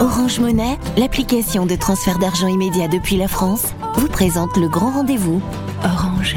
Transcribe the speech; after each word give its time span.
Orange 0.00 0.40
Monnaie, 0.40 0.78
l'application 0.96 1.66
de 1.66 1.76
transfert 1.76 2.18
d'argent 2.18 2.48
immédiat 2.48 2.88
depuis 2.88 3.18
la 3.18 3.28
France, 3.28 3.74
vous 3.96 4.08
présente 4.08 4.56
le 4.56 4.66
grand 4.66 4.90
rendez-vous. 4.92 5.42
Orange. 5.84 6.36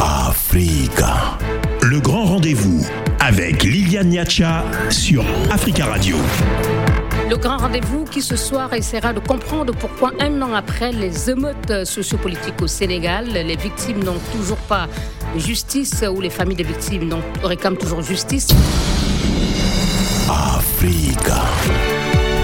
Africa. 0.00 1.38
Le 1.82 2.00
grand 2.00 2.24
rendez-vous 2.24 2.82
avec 3.18 3.62
Liliane 3.62 4.08
Niacha 4.08 4.64
sur 4.88 5.22
Africa 5.50 5.84
Radio. 5.84 6.16
Le 7.28 7.36
grand 7.36 7.58
rendez-vous 7.58 8.04
qui 8.04 8.22
ce 8.22 8.36
soir 8.36 8.72
essaiera 8.72 9.12
de 9.12 9.20
comprendre 9.20 9.74
pourquoi 9.78 10.12
un 10.18 10.40
an 10.40 10.54
après 10.54 10.92
les 10.92 11.28
émeutes 11.28 11.84
sociopolitiques 11.84 12.62
au 12.62 12.66
Sénégal, 12.66 13.26
les 13.26 13.56
victimes 13.56 14.02
n'ont 14.02 14.18
toujours 14.32 14.56
pas 14.56 14.88
justice 15.36 16.02
ou 16.10 16.22
les 16.22 16.30
familles 16.30 16.56
des 16.56 16.64
victimes 16.64 17.14
réclament 17.44 17.76
toujours 17.76 18.00
justice. 18.00 18.48
Africa. 20.32 21.42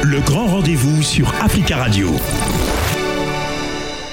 Le 0.02 0.18
grand 0.20 0.48
rendez-vous 0.48 1.02
sur 1.02 1.32
Africa 1.40 1.76
Radio. 1.76 2.08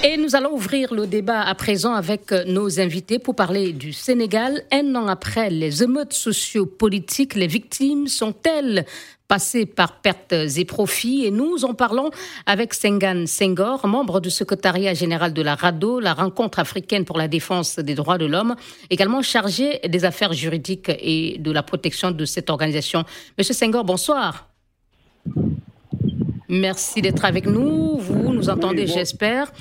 Et 0.04 0.16
nous 0.18 0.36
allons 0.36 0.54
ouvrir 0.54 0.94
le 0.94 1.08
débat 1.08 1.42
à 1.42 1.56
présent 1.56 1.96
avec 1.96 2.32
nos 2.46 2.80
invités 2.80 3.18
pour 3.18 3.36
parler 3.36 3.74
du 3.74 3.92
Sénégal. 3.92 4.62
Un 4.72 4.94
an 4.94 5.08
après 5.08 5.50
les 5.50 5.82
émeutes 5.82 6.14
sociopolitiques, 6.14 7.34
les 7.34 7.48
victimes 7.48 8.08
sont-elles 8.08 8.86
passées 9.34 9.66
par 9.66 9.94
pertes 9.94 10.36
et 10.58 10.64
profits 10.64 11.26
Et 11.26 11.32
nous 11.32 11.66
en 11.66 11.74
parlons 11.74 12.12
avec 12.46 12.76
Sengan 12.76 13.26
Senghor, 13.26 13.88
membre 13.88 14.22
du 14.22 14.30
secrétariat 14.30 14.94
général 14.94 15.34
de 15.34 15.42
la 15.42 15.56
RADO, 15.56 16.00
la 16.00 16.14
rencontre 16.14 16.60
africaine 16.60 17.04
pour 17.04 17.18
la 17.18 17.28
défense 17.28 17.80
des 17.80 17.96
droits 17.96 18.20
de 18.20 18.28
l'homme, 18.28 18.54
également 18.92 19.24
chargé 19.24 19.80
des 19.90 20.06
affaires 20.06 20.34
juridiques 20.34 20.92
et 21.00 21.38
de 21.40 21.52
la 21.52 21.64
protection 21.64 22.12
de 22.12 22.26
cette 22.26 22.52
organisation. 22.52 23.06
Monsieur 23.36 23.56
Senghor, 23.56 23.84
bonsoir. 23.84 24.50
Merci 26.48 27.02
d'être 27.02 27.26
avec 27.26 27.48
nous. 27.48 27.98
Vous 27.98 28.32
nous 28.34 28.50
entendez, 28.52 28.86
j'espère. 28.86 29.52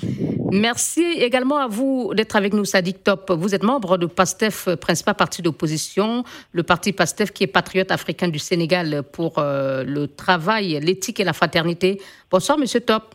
Merci 0.52 1.02
également 1.16 1.56
à 1.56 1.66
vous 1.66 2.12
d'être 2.12 2.36
avec 2.36 2.52
nous, 2.52 2.66
Sadik 2.66 3.02
Top. 3.02 3.30
Vous 3.30 3.54
êtes 3.54 3.62
membre 3.62 3.96
de 3.96 4.04
PASTEF, 4.04 4.68
principal 4.74 5.14
parti 5.14 5.40
d'opposition, 5.40 6.24
le 6.52 6.62
parti 6.62 6.92
PASTEF 6.92 7.32
qui 7.32 7.44
est 7.44 7.46
patriote 7.46 7.90
africain 7.90 8.28
du 8.28 8.38
Sénégal 8.38 9.02
pour 9.02 9.38
euh, 9.38 9.82
le 9.82 10.08
travail, 10.08 10.78
l'éthique 10.82 11.20
et 11.20 11.24
la 11.24 11.32
fraternité. 11.32 12.02
Bonsoir, 12.30 12.58
monsieur 12.58 12.80
Top. 12.80 13.14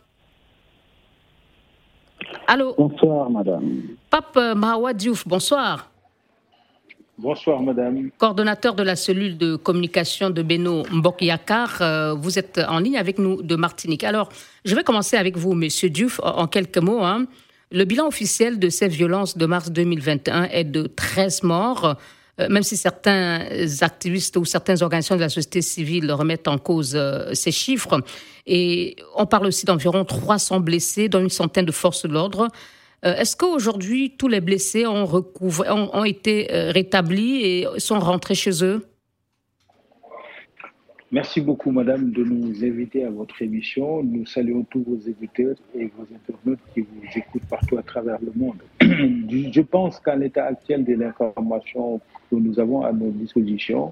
Allô? 2.48 2.74
Bonsoir, 2.76 3.30
madame. 3.30 3.82
Pape 4.10 4.36
Mahawa 4.56 4.92
Diouf, 4.92 5.28
bonsoir. 5.28 5.88
Bonsoir, 7.18 7.60
madame. 7.60 8.10
Coordonnateur 8.16 8.76
de 8.76 8.84
la 8.84 8.94
cellule 8.94 9.36
de 9.36 9.56
communication 9.56 10.30
de 10.30 10.40
Beno 10.40 10.84
Mbokyakar, 10.88 11.82
euh, 11.82 12.14
vous 12.14 12.38
êtes 12.38 12.60
en 12.68 12.78
ligne 12.78 12.96
avec 12.96 13.18
nous 13.18 13.42
de 13.42 13.56
Martinique. 13.56 14.04
Alors, 14.04 14.28
je 14.64 14.72
vais 14.76 14.84
commencer 14.84 15.16
avec 15.16 15.36
vous, 15.36 15.54
monsieur 15.54 15.90
Diouf, 15.90 16.20
en 16.22 16.46
quelques 16.46 16.78
mots. 16.78 17.02
Hein. 17.02 17.26
Le 17.72 17.84
bilan 17.84 18.06
officiel 18.06 18.60
de 18.60 18.68
ces 18.68 18.86
violences 18.86 19.36
de 19.36 19.46
mars 19.46 19.72
2021 19.72 20.44
est 20.44 20.62
de 20.62 20.84
13 20.84 21.42
morts, 21.42 21.96
euh, 22.38 22.48
même 22.50 22.62
si 22.62 22.76
certains 22.76 23.40
activistes 23.80 24.36
ou 24.36 24.44
certaines 24.44 24.80
organisations 24.84 25.16
de 25.16 25.20
la 25.20 25.28
société 25.28 25.60
civile 25.60 26.12
remettent 26.12 26.46
en 26.46 26.58
cause 26.58 26.94
euh, 26.94 27.34
ces 27.34 27.50
chiffres. 27.50 28.00
Et 28.46 28.94
on 29.16 29.26
parle 29.26 29.46
aussi 29.46 29.66
d'environ 29.66 30.04
300 30.04 30.60
blessés, 30.60 31.08
dont 31.08 31.20
une 31.20 31.30
centaine 31.30 31.64
de 31.64 31.72
forces 31.72 32.06
de 32.06 32.12
l'ordre. 32.12 32.46
Euh, 33.04 33.14
est-ce 33.14 33.36
qu'aujourd'hui, 33.36 34.14
tous 34.18 34.28
les 34.28 34.40
blessés 34.40 34.86
ont, 34.86 35.04
ont, 35.04 36.04
été 36.04 36.52
euh, 36.52 36.72
rétablis 36.72 37.42
et 37.42 37.66
sont 37.78 38.00
rentrés 38.00 38.34
chez 38.34 38.64
eux? 38.64 38.86
Merci 41.10 41.40
beaucoup, 41.40 41.70
madame, 41.70 42.10
de 42.10 42.22
nous 42.22 42.62
inviter 42.62 43.04
à 43.04 43.10
votre 43.10 43.40
émission. 43.40 44.02
Nous 44.02 44.26
saluons 44.26 44.64
tous 44.64 44.82
vos 44.82 44.98
écouteurs 45.08 45.56
et 45.74 45.90
vos 45.96 46.02
internautes 46.14 46.58
qui 46.74 46.80
vous 46.80 47.02
écoutent 47.14 47.46
partout 47.48 47.78
à 47.78 47.82
travers 47.82 48.18
le 48.20 48.32
monde. 48.34 48.58
Je 48.80 49.60
pense 49.62 50.00
qu'à 50.00 50.16
l'état 50.16 50.44
actuel 50.44 50.84
de 50.84 50.94
l'information 50.94 52.00
que 52.30 52.36
nous 52.36 52.60
avons 52.60 52.82
à 52.82 52.92
nos 52.92 53.10
dispositions, 53.10 53.90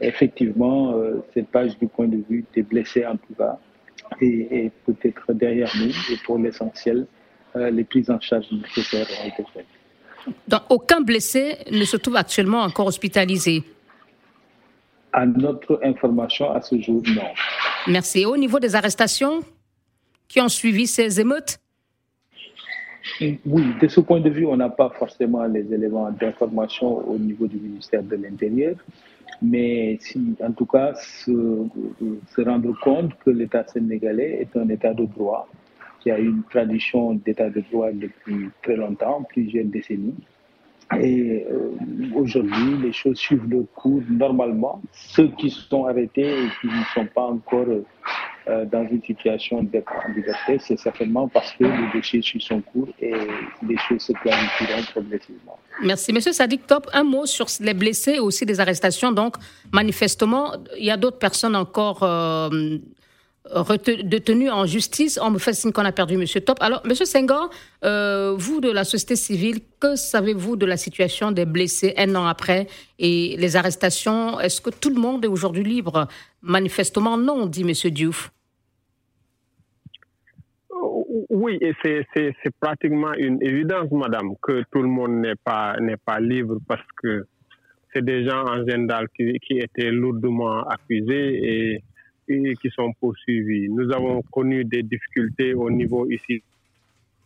effectivement, 0.00 0.92
euh, 0.92 1.24
cette 1.34 1.48
page 1.48 1.76
du 1.78 1.88
point 1.88 2.06
de 2.06 2.22
vue 2.28 2.44
des 2.54 2.62
blessés, 2.62 3.04
en 3.04 3.16
tout 3.16 3.34
cas, 3.36 3.58
est 4.20 4.70
peut-être 4.84 5.32
derrière 5.32 5.72
nous 5.80 5.90
et 5.90 6.18
pour 6.24 6.38
l'essentiel, 6.38 7.06
les 7.54 7.84
prises 7.84 8.10
en 8.10 8.20
charge 8.20 8.46
nécessaires 8.50 9.06
ont 9.22 9.28
été 9.28 9.44
faites. 9.52 9.66
Donc, 10.48 10.62
aucun 10.70 11.00
blessé 11.00 11.58
ne 11.70 11.84
se 11.84 11.96
trouve 11.96 12.16
actuellement 12.16 12.62
encore 12.62 12.86
hospitalisé? 12.86 13.64
À 15.12 15.26
notre 15.26 15.80
information, 15.82 16.50
à 16.52 16.62
ce 16.62 16.78
jour, 16.80 17.02
non. 17.08 17.22
Merci. 17.88 18.24
au 18.24 18.36
niveau 18.36 18.58
des 18.58 18.74
arrestations 18.74 19.40
qui 20.28 20.40
ont 20.40 20.48
suivi 20.48 20.86
ces 20.86 21.20
émeutes? 21.20 21.58
Oui, 23.20 23.64
de 23.80 23.88
ce 23.88 24.00
point 24.00 24.20
de 24.20 24.30
vue, 24.30 24.46
on 24.46 24.56
n'a 24.56 24.70
pas 24.70 24.90
forcément 24.90 25.44
les 25.44 25.72
éléments 25.72 26.10
d'information 26.12 27.06
au 27.08 27.18
niveau 27.18 27.46
du 27.46 27.56
ministère 27.56 28.02
de 28.02 28.16
l'Intérieur, 28.16 28.76
mais 29.42 29.98
si, 30.00 30.36
en 30.40 30.52
tout 30.52 30.66
cas, 30.66 30.94
se, 30.94 31.66
se 32.34 32.40
rendre 32.40 32.72
compte 32.80 33.12
que 33.24 33.30
l'État 33.30 33.66
sénégalais 33.66 34.38
est 34.40 34.56
un 34.56 34.68
État 34.68 34.94
de 34.94 35.04
droit, 35.04 35.48
qui 36.02 36.10
a 36.10 36.18
une 36.18 36.42
tradition 36.50 37.14
d'état 37.14 37.48
de 37.50 37.62
droit 37.70 37.90
depuis 37.92 38.48
très 38.62 38.76
longtemps, 38.76 39.24
plusieurs 39.28 39.64
décennies. 39.66 40.14
Et 41.00 41.46
euh, 41.50 41.70
aujourd'hui, 42.14 42.76
les 42.82 42.92
choses 42.92 43.16
suivent 43.16 43.48
le 43.48 43.64
cours 43.74 44.02
normalement. 44.10 44.82
Ceux 44.92 45.28
qui 45.38 45.48
sont 45.48 45.86
arrêtés 45.86 46.44
et 46.44 46.48
qui 46.60 46.66
ne 46.66 46.84
sont 46.94 47.06
pas 47.06 47.22
encore 47.22 47.66
euh, 48.48 48.64
dans 48.66 48.86
une 48.88 49.02
situation 49.02 49.62
d'être 49.62 49.92
en 50.04 50.12
liberté, 50.12 50.58
c'est 50.58 50.78
certainement 50.78 51.28
parce 51.28 51.52
que 51.52 51.64
le 51.64 51.94
dossier 51.94 52.20
suit 52.20 52.40
son 52.42 52.60
cours 52.60 52.88
et 53.00 53.14
les 53.66 53.76
choses 53.88 54.02
se 54.02 54.12
clarifieront 54.12 54.82
progressivement. 54.92 55.58
Merci. 55.82 56.12
Monsieur 56.12 56.32
Sadik 56.32 56.66
Top, 56.66 56.88
un 56.92 57.04
mot 57.04 57.24
sur 57.24 57.46
les 57.60 57.74
blessés 57.74 58.14
et 58.14 58.20
aussi 58.20 58.44
des 58.44 58.60
arrestations. 58.60 59.12
Donc, 59.12 59.36
manifestement, 59.72 60.54
il 60.76 60.84
y 60.84 60.90
a 60.90 60.96
d'autres 60.96 61.18
personnes 61.18 61.56
encore 61.56 62.02
euh, 62.02 62.50
détenu 64.04 64.50
en 64.50 64.66
justice. 64.66 65.18
On 65.22 65.30
me 65.30 65.38
fait 65.38 65.52
signe 65.52 65.72
qu'on 65.72 65.84
a 65.84 65.92
perdu 65.92 66.14
M. 66.14 66.24
Top. 66.44 66.58
Alors, 66.60 66.82
M. 66.84 66.94
Senghor, 66.94 67.50
euh, 67.84 68.34
vous 68.36 68.60
de 68.60 68.70
la 68.70 68.84
société 68.84 69.16
civile, 69.16 69.60
que 69.80 69.96
savez-vous 69.96 70.56
de 70.56 70.66
la 70.66 70.76
situation 70.76 71.32
des 71.32 71.44
blessés 71.44 71.94
un 71.96 72.14
an 72.14 72.26
après 72.26 72.66
et 72.98 73.36
les 73.38 73.56
arrestations? 73.56 74.38
Est-ce 74.40 74.60
que 74.60 74.70
tout 74.70 74.90
le 74.90 75.00
monde 75.00 75.24
est 75.24 75.28
aujourd'hui 75.28 75.64
libre? 75.64 76.06
Manifestement, 76.42 77.16
non, 77.16 77.46
dit 77.46 77.62
M. 77.62 77.90
Diouf. 77.90 78.30
Oui, 81.28 81.58
et 81.60 81.72
c'est 81.82 82.34
pratiquement 82.60 83.12
une 83.14 83.42
évidence, 83.42 83.90
madame, 83.90 84.34
que 84.42 84.62
tout 84.70 84.82
le 84.82 84.88
monde 84.88 85.20
n'est 85.20 85.36
pas, 85.36 85.76
pas 86.06 86.20
libre 86.20 86.58
parce 86.68 86.86
que 87.02 87.26
c'est 87.92 88.04
des 88.04 88.24
gens 88.24 88.44
en 88.46 88.66
général 88.66 89.06
qui, 89.16 89.38
qui 89.40 89.58
étaient 89.58 89.90
lourdement 89.90 90.62
accusés 90.68 91.38
et 91.42 91.82
qui 92.60 92.70
sont 92.70 92.92
poursuivis. 93.00 93.68
Nous 93.68 93.92
avons 93.92 94.22
connu 94.30 94.64
des 94.64 94.82
difficultés 94.82 95.54
au 95.54 95.70
niveau 95.70 96.08
ici 96.10 96.42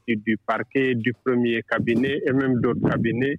du 0.08 0.36
parquet, 0.46 0.94
du 0.94 1.12
premier 1.24 1.62
cabinet 1.62 2.22
et 2.26 2.32
même 2.32 2.60
d'autres 2.60 2.88
cabinets, 2.88 3.38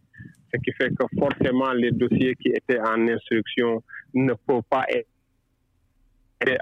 ce 0.53 0.59
qui 0.59 0.71
fait 0.73 0.89
que 0.89 1.05
forcément 1.17 1.71
les 1.73 1.91
dossiers 1.91 2.35
qui 2.35 2.49
étaient 2.49 2.79
en 2.79 3.07
instruction 3.07 3.81
ne 4.13 4.33
peuvent 4.33 4.63
pas 4.69 4.85
être 4.89 5.07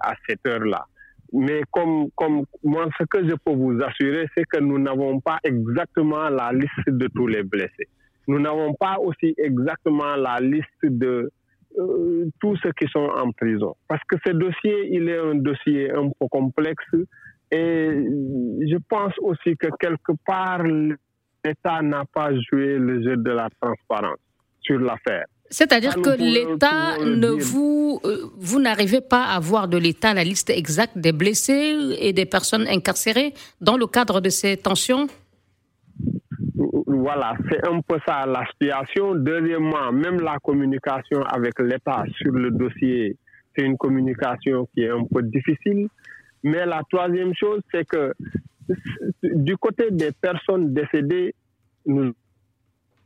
à 0.02 0.14
cette 0.28 0.46
heure-là. 0.46 0.86
Mais 1.34 1.62
comme, 1.72 2.10
comme 2.16 2.46
moi, 2.64 2.88
ce 3.00 3.04
que 3.06 3.28
je 3.28 3.34
peux 3.44 3.54
vous 3.54 3.82
assurer, 3.82 4.28
c'est 4.36 4.46
que 4.46 4.60
nous 4.60 4.80
n'avons 4.80 5.20
pas 5.20 5.40
exactement 5.44 6.30
la 6.30 6.52
liste 6.54 6.88
de 6.88 7.08
tous 7.08 7.28
les 7.28 7.44
blessés. 7.44 7.90
Nous 8.28 8.40
n'avons 8.40 8.74
pas 8.74 8.98
aussi 9.00 9.36
exactement 9.38 10.16
la 10.16 10.40
liste 10.40 10.84
de, 10.84 11.32
euh, 11.78 12.30
tous 12.40 12.56
ceux 12.64 12.72
qui 12.74 12.88
sont 12.88 13.10
en 13.16 13.32
prison. 13.32 13.76
Parce 13.88 14.02
que 14.08 14.16
ce 14.26 14.32
dossier, 14.32 14.90
il 14.92 15.10
est 15.10 15.18
un 15.18 15.36
dossier 15.36 15.92
un 15.92 16.10
peu 16.10 16.28
complexe 16.30 16.86
et 17.52 17.90
je 18.68 18.78
pense 18.90 19.14
aussi 19.22 19.56
que 19.58 19.68
quelque 19.80 20.14
part, 20.26 20.64
l'État 20.64 21.82
n'a 21.82 22.04
pas 22.06 22.32
joué 22.34 22.78
le 22.78 23.04
jeu 23.04 23.18
de 23.18 23.32
la 23.32 23.50
transparence 23.62 24.20
sur 24.62 24.80
l'affaire. 24.80 25.26
C'est-à-dire 25.50 25.96
que 26.02 26.10
l'État 26.18 26.98
ne 27.04 27.30
vous, 27.30 28.00
euh, 28.04 28.32
vous 28.38 28.60
n'arrivez 28.60 29.02
pas 29.02 29.26
à 29.26 29.36
avoir 29.36 29.68
de 29.68 29.78
l'État 29.78 30.14
la 30.14 30.24
liste 30.24 30.50
exacte 30.50 30.98
des 30.98 31.12
blessés 31.12 31.76
et 32.00 32.14
des 32.14 32.26
personnes 32.26 32.68
incarcérées 32.68 33.34
dans 33.62 33.78
le 33.78 33.86
cadre 33.86 34.22
de 34.22 34.30
ces 34.30 34.58
tensions? 34.58 35.08
Voilà, 36.96 37.36
c'est 37.50 37.68
un 37.68 37.82
peu 37.82 37.98
ça 38.08 38.26
la 38.26 38.46
situation. 38.48 39.16
Deuxièmement, 39.16 39.92
même 39.92 40.20
la 40.22 40.38
communication 40.42 41.22
avec 41.24 41.60
l'État 41.60 42.04
sur 42.18 42.32
le 42.32 42.52
dossier, 42.52 43.18
c'est 43.56 43.64
une 43.64 43.78
communication 43.78 44.68
qui 44.74 44.84
est 44.84 44.90
un 44.90 45.04
peu 45.06 45.22
difficile. 45.24 45.88
Mais 46.44 46.66
la 46.66 46.82
troisième 46.90 47.34
chose, 47.34 47.62
c'est 47.74 47.86
que 47.88 48.14
du 49.24 49.58
côté 49.58 49.92
des 49.92 50.12
personnes 50.12 50.74
décédées, 50.74 51.34
nous 51.86 52.14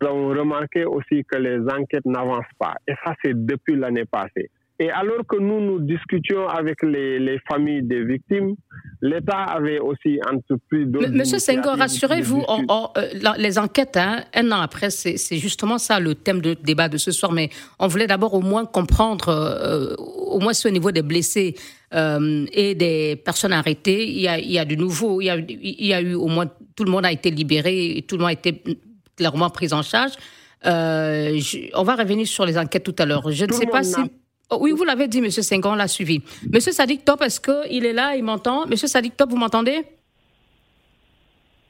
avons 0.02 0.30
remarqué 0.30 0.86
aussi 0.86 1.24
que 1.26 1.38
les 1.38 1.60
enquêtes 1.60 2.06
n'avancent 2.06 2.56
pas. 2.58 2.76
Et 2.88 2.94
ça, 3.04 3.14
c'est 3.24 3.46
depuis 3.46 3.76
l'année 3.76 4.06
passée. 4.06 4.50
Et 4.81 4.90
alors 4.92 5.28
que 5.28 5.36
nous 5.36 5.60
nous 5.60 5.80
discutions 5.80 6.48
avec 6.48 6.81
les, 6.84 7.20
les 7.20 7.38
familles 7.50 7.84
des 7.84 8.02
victimes, 8.06 8.56
l'État 9.02 9.44
avait 9.44 9.80
aussi 9.80 10.20
entrepris 10.26 10.86
d'autres. 10.86 11.10
Monsieur 11.10 11.38
Senghor, 11.38 11.76
rassurez-vous, 11.76 12.46
euh, 12.48 13.34
les 13.38 13.60
enquêtes, 13.60 13.98
hein, 13.98 14.24
un 14.34 14.50
an 14.54 14.62
après, 14.62 14.90
c'est 14.90 15.38
justement 15.38 15.78
ça 15.78 16.00
le 16.00 16.16
thème 16.16 16.40
de 16.40 16.54
débat 16.54 16.88
de 16.88 16.96
ce 16.98 17.12
soir. 17.12 17.34
Mais 17.34 17.50
on 17.78 17.88
voulait 17.88 18.08
d'abord 18.08 18.34
au 18.34 18.40
moins 18.40 18.66
comprendre, 18.66 19.28
euh, 19.28 19.96
au 19.98 20.40
moins 20.40 20.54
au 20.66 20.70
niveau 20.70 20.92
des 20.92 21.02
blessés 21.02 21.56
euh, 21.94 22.46
et 22.54 22.74
des 22.74 23.18
personnes 23.18 23.52
arrêtées, 23.52 24.08
il 24.08 24.22
y 24.22 24.30
a, 24.30 24.40
il 24.40 24.50
y 24.52 24.60
a 24.60 24.66
du 24.66 24.78
nouveau. 24.78 25.20
Il 25.20 25.26
y 25.26 25.30
a, 25.30 25.36
il 25.36 25.86
y 25.86 25.94
a 25.94 26.00
eu 26.00 26.14
au 26.14 26.28
moins 26.28 26.46
tout 26.78 26.86
le 26.86 26.92
monde 26.92 27.06
a 27.06 27.12
été 27.12 27.31
libéré, 27.31 27.98
et 27.98 28.02
tout 28.04 28.16
le 28.16 28.22
monde 28.22 28.30
a 28.30 28.34
été 28.34 28.64
clairement 29.18 29.50
pris 29.50 29.74
en 29.74 29.81
charge. 29.81 30.14
on 30.64 31.84
va 31.84 31.96
revenir 31.98 32.26
sur 32.26 32.46
les 32.46 32.58
enquêtes 32.58 32.86
tout 32.86 32.96
à 32.98 33.06
l'heure. 33.06 33.30
Je 33.30 33.44
ne 33.44 33.52
sais 33.52 33.66
pas 33.68 33.84
si. 33.84 34.00
Oh, 34.51 34.57
oui, 34.62 34.72
vous 34.72 34.84
l'avez 34.84 35.07
dit, 35.07 35.22
Monsieur 35.22 35.44
Senghor, 35.44 35.74
on 35.74 35.75
l'a 35.75 35.88
suivi. 35.88 36.22
Monsieur 36.51 36.72
Sadik 36.72 37.06
Top, 37.06 37.22
est-ce 37.22 37.40
qu'il 37.40 37.86
est 37.86 37.94
là, 37.94 38.16
il 38.16 38.24
m'entend? 38.24 38.66
Monsieur 38.66 38.88
Sadik 38.88 39.16
Top, 39.16 39.30
vous 39.30 39.38
m'entendez? 39.38 39.84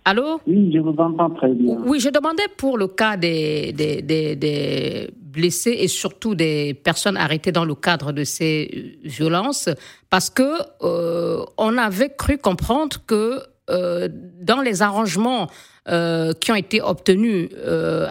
Allô? 0.06 0.40
Oui, 0.48 0.72
je 0.74 0.80
vous 0.80 0.96
entends 0.98 1.30
très 1.32 1.50
bien. 1.50 1.78
Oui, 1.86 2.00
je 2.00 2.10
demandais 2.10 2.48
pour 2.56 2.78
le 2.78 2.88
cas 2.88 3.18
des, 3.18 3.74
des, 3.74 4.02
des, 4.02 5.10
blessés 5.12 5.76
et 5.78 5.90
surtout 5.90 6.36
des 6.36 6.74
personnes 6.74 7.18
arrêtées 7.18 7.52
dans 7.52 7.66
le 7.66 7.76
cadre 7.76 8.14
de 8.14 8.24
ces 8.24 8.72
euh, 8.74 9.08
violences, 9.08 9.70
parce 10.10 10.30
que 10.30 10.50
euh, 10.82 11.44
on 11.58 11.78
avait 11.78 12.10
cru 12.18 12.38
comprendre 12.38 12.98
que 13.06 13.40
euh, 13.70 14.08
dans 14.42 14.62
les 14.62 14.82
arrangements 14.82 15.48
qui 16.40 16.52
ont 16.52 16.56
été 16.56 16.84
obtenus 16.84 17.50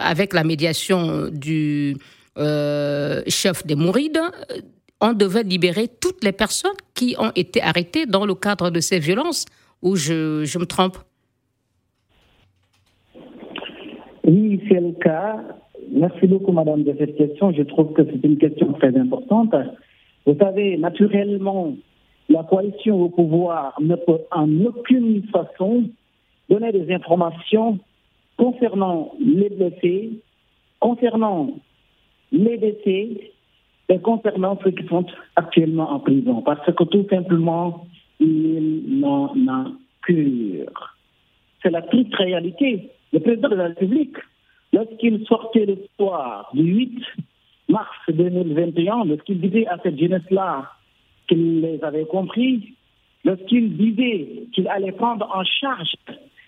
avec 0.01 0.33
la 0.33 0.43
médiation 0.43 1.29
du 1.31 1.95
euh, 2.39 3.21
chef 3.27 3.65
des 3.65 3.75
Mourides, 3.75 4.17
euh, 4.17 4.61
on 5.01 5.13
devait 5.13 5.43
libérer 5.43 5.87
toutes 5.87 6.23
les 6.23 6.31
personnes 6.31 6.79
qui 6.93 7.15
ont 7.19 7.31
été 7.35 7.61
arrêtées 7.61 8.05
dans 8.05 8.25
le 8.25 8.35
cadre 8.35 8.69
de 8.69 8.79
ces 8.79 8.99
violences, 8.99 9.45
ou 9.81 9.95
je, 9.95 10.43
je 10.43 10.59
me 10.59 10.65
trompe? 10.65 10.97
Oui, 14.25 14.61
c'est 14.67 14.79
le 14.79 14.91
cas. 14.91 15.41
Merci 15.91 16.27
beaucoup, 16.27 16.51
madame, 16.51 16.83
de 16.83 16.93
cette 16.99 17.15
question. 17.15 17.51
Je 17.51 17.63
trouve 17.63 17.93
que 17.93 18.03
c'est 18.05 18.23
une 18.23 18.37
question 18.37 18.73
très 18.73 18.95
importante. 18.97 19.55
Vous 20.25 20.35
savez, 20.37 20.77
naturellement, 20.77 21.73
la 22.29 22.43
coalition 22.43 23.01
au 23.01 23.09
pouvoir 23.09 23.73
ne 23.81 23.95
peut 23.95 24.19
en 24.31 24.49
aucune 24.65 25.23
façon 25.31 25.85
donner 26.49 26.71
des 26.71 26.93
informations 26.93 27.79
concernant 28.37 29.13
les 29.19 29.49
blessés, 29.49 30.11
concernant 30.79 31.51
les 32.31 32.57
décès 32.57 33.31
et 33.89 33.99
concernant 33.99 34.57
ceux 34.63 34.71
qui 34.71 34.85
sont 34.87 35.05
actuellement 35.35 35.91
en 35.91 35.99
prison, 35.99 36.41
parce 36.41 36.65
que 36.65 36.83
tout 36.83 37.07
simplement, 37.09 37.87
ils 38.19 38.99
n'en 38.99 39.33
ont 39.35 39.75
cure. 40.03 40.95
C'est 41.61 41.71
la 41.71 41.81
triste 41.81 42.13
réalité. 42.15 42.89
Le 43.11 43.19
président 43.19 43.49
de 43.49 43.55
la 43.55 43.67
République, 43.67 44.15
lorsqu'il 44.73 45.25
sortait 45.25 45.65
le 45.65 45.77
soir 45.97 46.49
du 46.53 46.63
8 46.63 47.01
mars 47.69 47.89
2021, 48.07 49.05
lorsqu'il 49.05 49.41
disait 49.41 49.67
à 49.67 49.77
cette 49.81 49.99
jeunesse-là 49.99 50.71
qu'il 51.27 51.61
les 51.61 51.83
avait 51.83 52.05
compris, 52.05 52.75
lorsqu'il 53.25 53.75
disait 53.75 54.43
qu'il 54.53 54.67
allait 54.67 54.91
prendre 54.91 55.27
en 55.33 55.43
charge 55.43 55.95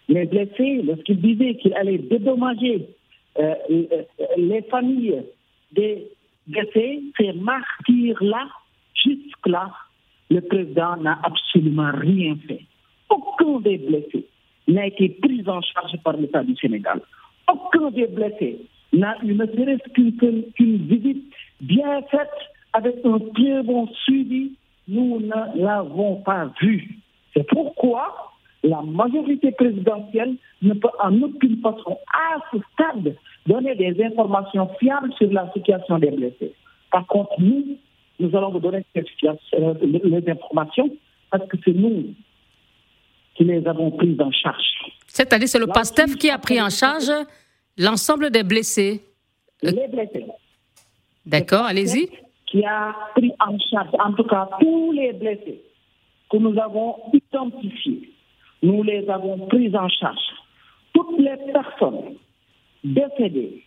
les 0.07 0.25
blessés, 0.25 0.81
lorsqu'il 0.83 1.19
disait 1.21 1.55
qu'il 1.55 1.73
allait 1.73 1.97
dédommager 1.97 2.87
euh, 3.39 3.55
les 4.37 4.61
familles 4.63 5.23
des 5.71 6.07
décès, 6.47 7.01
ces 7.17 7.33
martyrs-là, 7.33 8.47
jusque-là, 8.93 9.71
le 10.29 10.41
président 10.41 10.95
n'a 10.97 11.19
absolument 11.23 11.91
rien 11.93 12.35
fait. 12.47 12.61
Aucun 13.09 13.59
des 13.59 13.77
blessés 13.77 14.25
n'a 14.67 14.87
été 14.87 15.09
pris 15.09 15.43
en 15.47 15.61
charge 15.61 15.97
par 16.03 16.13
l'État 16.13 16.43
du 16.43 16.55
Sénégal. 16.55 17.01
Aucun 17.51 17.91
des 17.91 18.07
blessés 18.07 18.59
n'a 18.93 19.17
eu 19.23 19.33
ne 19.33 19.45
serait-ce 19.45 19.89
qu'une 19.91 20.77
visite 20.87 21.33
bien 21.59 22.01
faite 22.03 22.29
avec 22.73 22.95
un 23.05 23.19
très 23.33 23.63
bon 23.63 23.87
suivi. 24.03 24.53
Nous 24.87 25.19
ne 25.19 25.61
l'avons 25.61 26.17
pas 26.21 26.51
vu. 26.61 26.97
C'est 27.33 27.47
pourquoi 27.47 28.30
la 28.63 28.81
majorité 28.81 29.51
présidentielle 29.51 30.35
ne 30.61 30.73
peut 30.73 30.89
en 30.99 31.21
aucune 31.21 31.59
façon, 31.61 31.97
à 32.13 32.37
ce 32.51 32.57
stade, 32.73 33.15
donner 33.47 33.75
des 33.75 34.03
informations 34.03 34.69
fiables 34.79 35.11
sur 35.13 35.31
la 35.31 35.51
situation 35.53 35.97
des 35.97 36.11
blessés. 36.11 36.53
Par 36.91 37.07
contre, 37.07 37.31
nous, 37.39 37.77
nous 38.19 38.35
allons 38.35 38.51
vous 38.51 38.59
donner 38.59 38.85
euh, 38.95 39.73
les 39.81 40.29
informations 40.29 40.89
parce 41.31 41.47
que 41.47 41.57
c'est 41.63 41.73
nous 41.73 42.13
qui 43.35 43.45
les 43.45 43.65
avons 43.65 43.91
prises 43.91 44.19
en 44.19 44.31
charge. 44.31 44.63
C'est-à-dire 45.07 45.47
c'est 45.47 45.59
le 45.59 45.67
PASTEF 45.67 46.15
qui 46.17 46.29
a 46.29 46.37
pris 46.37 46.61
en 46.61 46.69
charge 46.69 47.11
l'ensemble 47.77 48.29
des 48.29 48.43
blessés 48.43 49.01
Les 49.63 49.87
blessés. 49.87 50.25
D'accord, 51.25 51.65
allez-y. 51.65 52.09
Qui 52.45 52.63
a 52.65 52.93
pris 53.15 53.31
en 53.39 53.57
charge, 53.57 53.89
en 53.99 54.13
tout 54.13 54.25
cas, 54.25 54.49
tous 54.59 54.91
les 54.91 55.13
blessés 55.13 55.61
que 56.29 56.37
nous 56.37 56.57
avons 56.59 56.95
identifiés. 57.13 58.11
Nous 58.61 58.83
les 58.83 59.09
avons 59.09 59.37
pris 59.47 59.75
en 59.75 59.89
charge. 59.89 60.17
Toutes 60.93 61.17
les 61.19 61.37
personnes 61.51 62.15
décédés. 62.83 63.63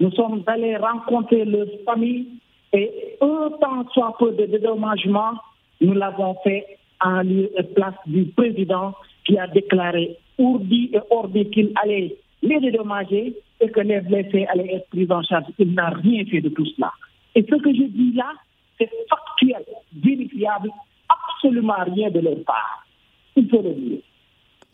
Nous 0.00 0.10
sommes 0.12 0.42
allés 0.46 0.76
rencontrer 0.76 1.44
leurs 1.44 1.66
familles 1.84 2.28
et 2.72 2.90
temps 3.20 3.88
soit 3.92 4.14
peu 4.18 4.32
de 4.32 4.46
dédommagement, 4.46 5.32
nous 5.80 5.94
l'avons 5.94 6.36
fait 6.44 6.64
en 7.00 7.22
lieu 7.22 7.50
et 7.58 7.62
place 7.62 7.94
du 8.06 8.24
président 8.26 8.94
qui 9.24 9.38
a 9.38 9.46
déclaré 9.46 10.16
ourdi 10.38 10.90
et 10.92 11.00
ordi 11.10 11.48
qu'il 11.50 11.72
allait 11.82 12.16
les 12.42 12.60
dédommager 12.60 13.34
et 13.60 13.68
que 13.70 13.80
les 13.80 14.00
blessés 14.00 14.46
allaient 14.48 14.74
être 14.74 14.88
pris 14.90 15.06
en 15.10 15.22
charge. 15.22 15.46
Il 15.58 15.74
n'a 15.74 15.88
rien 15.88 16.24
fait 16.26 16.40
de 16.40 16.48
tout 16.48 16.66
cela. 16.76 16.92
Et 17.34 17.42
ce 17.42 17.54
que 17.56 17.74
je 17.74 17.84
dis 17.84 18.12
là, 18.14 18.32
c'est 18.78 18.90
factuel, 19.08 19.64
vérifiable, 19.96 20.70
absolument 21.08 21.84
rien 21.84 22.10
de 22.10 22.20
leur 22.20 22.42
part. 22.44 22.86
Il 23.36 23.48
faut 23.48 23.62
le 23.62 23.74
dire. 23.74 23.98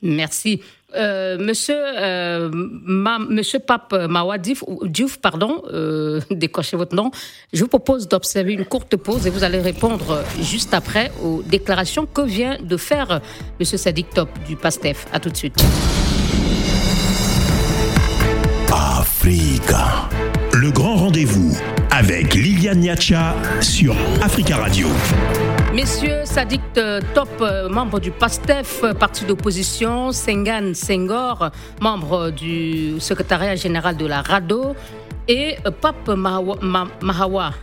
Merci. 0.02 0.60
Euh, 0.96 1.38
monsieur, 1.38 1.76
euh, 1.76 2.48
monsieur 2.50 3.58
Pape 3.58 3.92
Mawadif, 4.08 4.62
Diouf, 4.84 5.16
pardon, 5.18 5.62
euh, 5.72 6.20
décrochez 6.30 6.76
votre 6.76 6.94
nom. 6.94 7.10
Je 7.52 7.62
vous 7.62 7.68
propose 7.68 8.06
d'observer 8.06 8.52
une 8.52 8.64
courte 8.64 8.96
pause 8.96 9.26
et 9.26 9.30
vous 9.30 9.44
allez 9.44 9.60
répondre 9.60 10.22
juste 10.40 10.72
après 10.74 11.10
aux 11.22 11.42
déclarations 11.42 12.06
que 12.06 12.22
vient 12.22 12.58
de 12.60 12.76
faire 12.76 13.20
monsieur 13.58 13.76
Sadik 13.78 14.10
Top 14.10 14.28
du 14.46 14.56
PASTEF. 14.56 15.06
À 15.12 15.20
tout 15.20 15.30
de 15.30 15.36
suite. 15.36 15.64
Africa. 18.72 20.08
Le 20.52 20.70
grand 20.70 20.96
rendez-vous 20.96 21.56
avec 21.90 22.34
Liliane 22.34 22.80
Niacha 22.80 23.34
sur 23.60 23.96
Africa 24.22 24.56
Radio. 24.56 24.88
Messieurs, 25.74 26.20
Sadik 26.24 26.60
euh, 26.78 27.00
Top, 27.14 27.28
euh, 27.40 27.68
membre 27.68 27.98
du 27.98 28.12
PASTEF, 28.12 28.84
euh, 28.84 28.94
parti 28.94 29.24
d'opposition, 29.24 30.12
Sengan 30.12 30.72
Senghor, 30.72 31.50
membre 31.80 32.30
du 32.30 33.00
secrétariat 33.00 33.56
général 33.56 33.96
de 33.96 34.06
la 34.06 34.22
RADO, 34.22 34.76
et 35.26 35.56
Pape 35.80 36.10
Mahawa, 36.10 37.54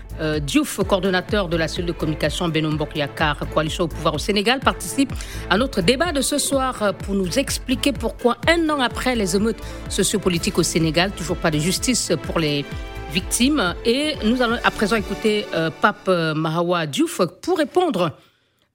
Diouf, 0.41 0.81
coordonnateur 0.85 1.47
de 1.47 1.55
la 1.55 1.69
cellule 1.69 1.85
de 1.85 1.91
communication 1.93 2.49
Benombok 2.49 2.97
Yakar, 2.97 3.37
coalition 3.53 3.85
au 3.85 3.87
pouvoir 3.87 4.15
au 4.15 4.17
Sénégal, 4.17 4.59
participe 4.59 5.13
à 5.49 5.57
notre 5.57 5.81
débat 5.81 6.11
de 6.11 6.19
ce 6.21 6.37
soir 6.37 6.93
pour 7.05 7.13
nous 7.15 7.39
expliquer 7.39 7.93
pourquoi, 7.93 8.37
un 8.49 8.67
an 8.69 8.81
après 8.81 9.15
les 9.15 9.35
émeutes 9.37 9.61
sociopolitiques 9.89 10.57
au 10.57 10.63
Sénégal, 10.63 11.11
toujours 11.11 11.37
pas 11.37 11.51
de 11.51 11.59
justice 11.59 12.11
pour 12.23 12.39
les 12.39 12.65
victimes. 13.11 13.75
Et 13.85 14.15
nous 14.23 14.41
allons 14.41 14.57
à 14.63 14.71
présent 14.71 14.95
écouter 14.95 15.45
euh, 15.53 15.69
Pape 15.69 16.07
euh, 16.07 16.33
Mahawa 16.33 16.87
Diouf 16.87 17.21
pour 17.41 17.57
répondre 17.57 18.17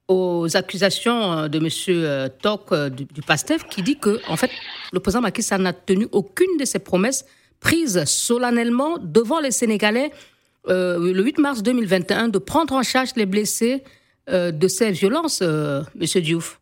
aux 0.09 0.57
accusations 0.57 1.33
euh, 1.33 1.49
de 1.49 1.59
M. 1.59 2.31
Tok 2.43 2.73
du, 2.91 3.23
PASTEF 3.23 3.67
qui 3.69 3.83
dit 3.83 3.99
que, 3.99 4.21
en 4.29 4.37
fait, 4.37 4.51
le 4.93 5.01
président 5.01 5.23
Macky 5.23 5.43
Sall 5.43 5.63
n'a 5.63 5.73
tenu 5.73 6.07
aucune 6.13 6.59
de 6.59 6.65
ses 6.65 6.79
promesses 6.79 7.25
prises 7.61 8.05
solennellement 8.05 8.99
devant 8.99 9.41
les 9.41 9.51
Sénégalais 9.51 10.13
le 10.69 11.23
8 11.23 11.39
mars 11.39 11.63
2021 11.63 12.29
de 12.29 12.39
prendre 12.39 12.75
en 12.75 12.83
charge 12.83 13.11
les 13.15 13.25
blessés 13.25 13.85
de 14.29 14.69
ces 14.69 14.91
violences, 14.91 15.41
M. 15.41 15.85
Diouf. 16.23 16.59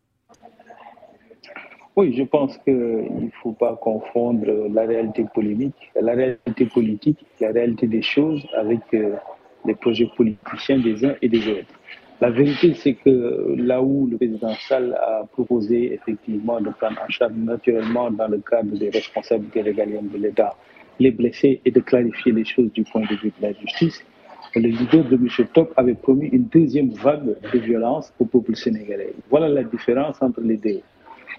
Oui, 1.95 2.13
je 2.13 2.23
pense 2.23 2.57
qu'il 2.59 2.75
ne 2.75 3.29
faut 3.41 3.53
pas 3.53 3.77
confondre 3.81 4.67
la 4.73 4.85
réalité 4.85 5.25
polémique, 5.33 5.91
la 5.99 6.13
réalité 6.13 6.65
politique, 6.65 7.25
la 7.39 7.51
réalité 7.51 7.87
des 7.87 8.01
choses 8.01 8.45
avec 8.53 8.81
euh, 8.93 9.15
les 9.65 9.75
projets 9.75 10.09
politiciens 10.17 10.79
des 10.79 11.05
uns 11.05 11.15
et 11.21 11.29
des 11.29 11.47
autres. 11.47 11.73
La 12.21 12.29
vérité, 12.29 12.73
c'est 12.73 12.93
que 12.93 13.55
là 13.57 13.81
où 13.81 14.07
le 14.07 14.17
président 14.17 14.53
Sall 14.67 14.93
a 14.93 15.25
proposé 15.31 15.93
effectivement 15.93 16.59
de 16.59 16.69
prendre 16.69 16.99
en 17.01 17.09
charge 17.09 17.33
naturellement 17.33 18.11
dans 18.11 18.27
le 18.27 18.39
cadre 18.39 18.77
des 18.77 18.89
responsabilités 18.89 19.61
régaliennes 19.61 20.09
de 20.09 20.17
l'État 20.17 20.55
les 20.99 21.11
blessés 21.11 21.61
et 21.65 21.71
de 21.71 21.79
clarifier 21.79 22.31
les 22.31 22.45
choses 22.45 22.71
du 22.73 22.83
point 22.83 23.01
de 23.01 23.15
vue 23.15 23.33
de 23.37 23.41
la 23.41 23.53
justice, 23.53 24.03
le 24.55 24.69
leader 24.69 25.03
de 25.05 25.15
M. 25.15 25.27
Top 25.53 25.73
avait 25.75 25.95
promis 25.95 26.27
une 26.27 26.45
deuxième 26.45 26.91
vague 26.91 27.35
de 27.53 27.59
violence 27.59 28.13
au 28.19 28.25
peuple 28.25 28.55
sénégalais. 28.55 29.13
Voilà 29.29 29.49
la 29.49 29.63
différence 29.63 30.21
entre 30.21 30.41
les 30.41 30.57
deux. 30.57 30.81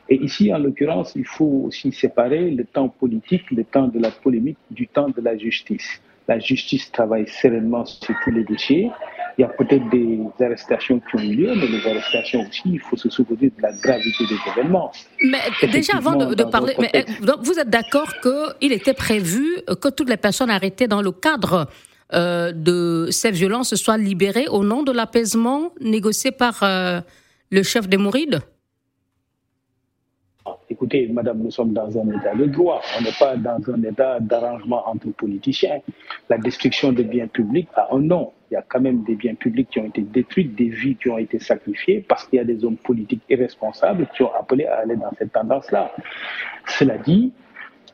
Et 0.08 0.22
ici, 0.22 0.52
en 0.52 0.58
l'occurrence, 0.58 1.12
il 1.16 1.26
faut 1.26 1.64
aussi 1.66 1.92
séparer 1.92 2.50
le 2.50 2.64
temps 2.64 2.88
politique, 2.88 3.50
le 3.50 3.64
temps 3.64 3.88
de 3.88 3.98
la 3.98 4.10
polémique, 4.10 4.58
du 4.70 4.86
temps 4.86 5.08
de 5.08 5.20
la 5.20 5.36
justice. 5.36 6.00
La 6.28 6.38
justice 6.38 6.90
travaille 6.90 7.26
sereinement 7.28 7.84
sur 7.84 8.14
tous 8.24 8.30
les 8.30 8.44
dossiers. 8.44 8.90
Il 9.38 9.42
y 9.42 9.44
a 9.44 9.48
peut-être 9.48 9.88
des 9.90 10.18
arrestations 10.40 11.00
qui 11.00 11.16
ont 11.16 11.20
eu 11.20 11.34
lieu, 11.34 11.54
mais 11.54 11.66
les 11.66 11.86
arrestations 11.86 12.40
aussi, 12.40 12.62
il 12.66 12.80
faut 12.80 12.96
se 12.96 13.10
souvenir 13.10 13.50
de 13.56 13.62
la 13.62 13.72
gravité 13.72 14.24
des 14.26 14.38
événements. 14.50 14.90
Mais 15.22 15.38
déjà, 15.68 15.98
avant 15.98 16.16
de, 16.16 16.44
parler, 16.44 16.74
mais, 16.78 17.04
vous 17.42 17.58
êtes 17.58 17.68
d'accord 17.68 18.12
qu'il 18.22 18.72
était 18.72 18.94
prévu 18.94 19.44
que 19.80 19.88
toutes 19.88 20.08
les 20.08 20.16
personnes 20.16 20.50
arrêtées 20.50 20.88
dans 20.88 21.02
le 21.02 21.12
cadre 21.12 21.68
euh, 22.14 22.52
de 22.52 23.08
ces 23.10 23.30
violences 23.30 23.74
soient 23.74 23.98
libérées 23.98 24.46
au 24.48 24.64
nom 24.64 24.82
de 24.82 24.92
l'apaisement 24.92 25.72
négocié 25.80 26.30
par 26.30 26.62
euh, 26.62 27.00
le 27.50 27.62
chef 27.62 27.88
des 27.88 27.96
Mourides? 27.96 28.40
Écoutez, 30.76 31.08
madame, 31.08 31.38
nous 31.38 31.50
sommes 31.50 31.72
dans 31.72 31.88
un 31.98 32.06
état 32.10 32.34
de 32.34 32.44
droit. 32.44 32.82
On 32.98 33.02
n'est 33.02 33.16
pas 33.18 33.34
dans 33.34 33.58
un 33.72 33.82
état 33.82 34.20
d'arrangement 34.20 34.86
entre 34.86 35.08
politiciens. 35.08 35.80
La 36.28 36.36
destruction 36.36 36.92
des 36.92 37.04
biens 37.04 37.28
publics 37.28 37.68
a 37.76 37.88
un. 37.94 38.02
Il 38.02 38.52
y 38.52 38.56
a 38.56 38.62
quand 38.68 38.82
même 38.82 39.02
des 39.04 39.14
biens 39.14 39.36
publics 39.36 39.70
qui 39.70 39.78
ont 39.80 39.86
été 39.86 40.02
détruits, 40.02 40.44
des 40.44 40.68
vies 40.68 40.94
qui 40.96 41.08
ont 41.08 41.16
été 41.16 41.38
sacrifiées 41.38 42.04
parce 42.06 42.26
qu'il 42.26 42.36
y 42.36 42.40
a 42.40 42.44
des 42.44 42.62
hommes 42.62 42.76
politiques 42.76 43.22
irresponsables 43.30 44.06
qui 44.14 44.22
ont 44.22 44.34
appelé 44.34 44.66
à 44.66 44.80
aller 44.80 44.96
dans 44.96 45.10
cette 45.18 45.32
tendance-là. 45.32 45.92
Cela 46.66 46.98
dit, 46.98 47.32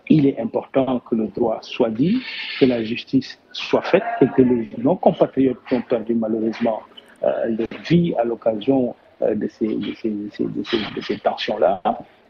il 0.08 0.26
est 0.26 0.40
important 0.40 0.98
que 1.08 1.14
le 1.14 1.28
droit 1.28 1.60
soit 1.62 1.90
dit, 1.90 2.20
que 2.58 2.64
la 2.64 2.82
justice 2.82 3.38
soit 3.52 3.82
faite 3.82 4.02
et 4.20 4.26
que 4.36 4.42
les 4.42 4.70
non-compatriotes 4.78 5.58
qui 5.68 5.76
ont 5.76 5.82
perdu 5.82 6.16
malheureusement 6.16 6.80
euh, 7.22 7.46
leur 7.46 7.80
vie 7.84 8.12
à 8.18 8.24
l'occasion 8.24 8.96
de 9.34 9.48
ces, 9.48 9.66
de 9.66 9.94
ces, 10.00 10.10
de 10.10 10.62
ces, 10.64 10.78
de 10.96 11.00
ces 11.00 11.18
tensions-là, 11.18 11.80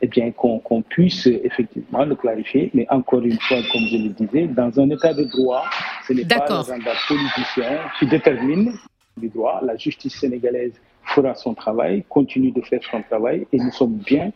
eh 0.03 0.09
bien, 0.09 0.33
qu'on 0.33 0.83
puisse 0.83 1.27
effectivement 1.27 2.05
le 2.05 2.17
clarifier. 2.17 2.71
Mais 2.75 2.87
encore 2.91 3.23
une 3.23 3.39
fois, 3.39 3.59
comme 3.73 3.83
je 3.83 3.97
le 3.99 4.09
disais, 4.11 4.49
dans 4.49 4.79
un 4.81 4.91
état 4.91 5.15
de 5.15 5.25
droit, 5.25 5.65
ce 6.07 6.13
n'est 6.13 6.25
pas 6.25 6.45
l'agenda 6.49 6.93
politicien 7.07 7.79
qui 7.99 8.07
détermine 8.07 8.73
le 9.21 9.29
droit. 9.29 9.61
La 9.65 9.77
justice 9.77 10.19
sénégalaise 10.19 10.73
fera 11.15 11.35
son 11.35 11.55
travail, 11.55 12.05
continue 12.09 12.51
de 12.51 12.61
faire 12.63 12.81
son 12.91 13.03
travail, 13.03 13.47
et 13.53 13.59
nous 13.59 13.73
sommes 13.73 13.99
bien 14.07 14.33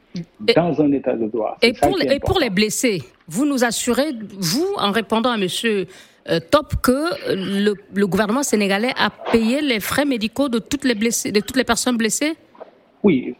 dans 0.54 0.80
un 0.80 0.92
état 0.92 1.14
de 1.14 1.26
droit. 1.26 1.56
Et 1.62 1.72
pour, 1.72 1.96
les, 1.96 2.14
et 2.14 2.20
pour, 2.20 2.38
les 2.38 2.50
blessés, 2.50 3.02
vous 3.26 3.44
nous 3.44 3.64
assurez, 3.64 4.12
vous, 4.38 4.68
en 4.76 4.92
répondant 4.92 5.30
à 5.30 5.36
Monsieur 5.36 5.86
euh, 6.28 6.38
Top, 6.50 6.74
que 6.82 7.34
le, 7.34 7.74
le, 7.94 8.06
gouvernement 8.06 8.42
sénégalais 8.42 8.92
a 8.96 9.10
payé 9.10 9.62
les 9.62 9.80
frais 9.80 10.04
médicaux 10.04 10.48
de 10.48 10.58
toutes 10.58 10.84
les 10.84 10.94
blessés, 10.94 11.32
de 11.32 11.40
toutes 11.40 11.56
les 11.56 11.64
personnes 11.64 11.96
blessées? 11.96 12.36
Oui, 13.02 13.34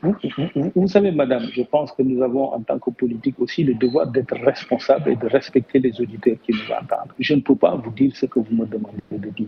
vous, 0.75 0.87
savez, 0.87 1.11
madame, 1.11 1.45
je 1.53 1.63
pense 1.63 1.91
que 1.93 2.03
nous 2.03 2.23
avons 2.23 2.53
en 2.53 2.61
tant 2.61 2.79
que 2.79 2.91
politique 2.91 3.37
aussi 3.41 3.65
le 3.65 3.75
devoir 3.75 4.07
d'être 4.07 4.37
responsables 4.37 5.11
et 5.11 5.17
de 5.17 5.27
respecter 5.27 5.79
les 5.79 6.01
auditeurs 6.01 6.37
qui 6.45 6.53
nous 6.53 6.73
entendent. 6.73 7.13
Je 7.19 7.35
ne 7.35 7.41
peux 7.41 7.57
pas 7.57 7.75
vous 7.75 7.91
dire 7.91 8.15
ce 8.15 8.27
que 8.27 8.39
vous 8.39 8.55
me 8.55 8.67
demandez 8.67 9.01
de 9.11 9.31
dire, 9.31 9.47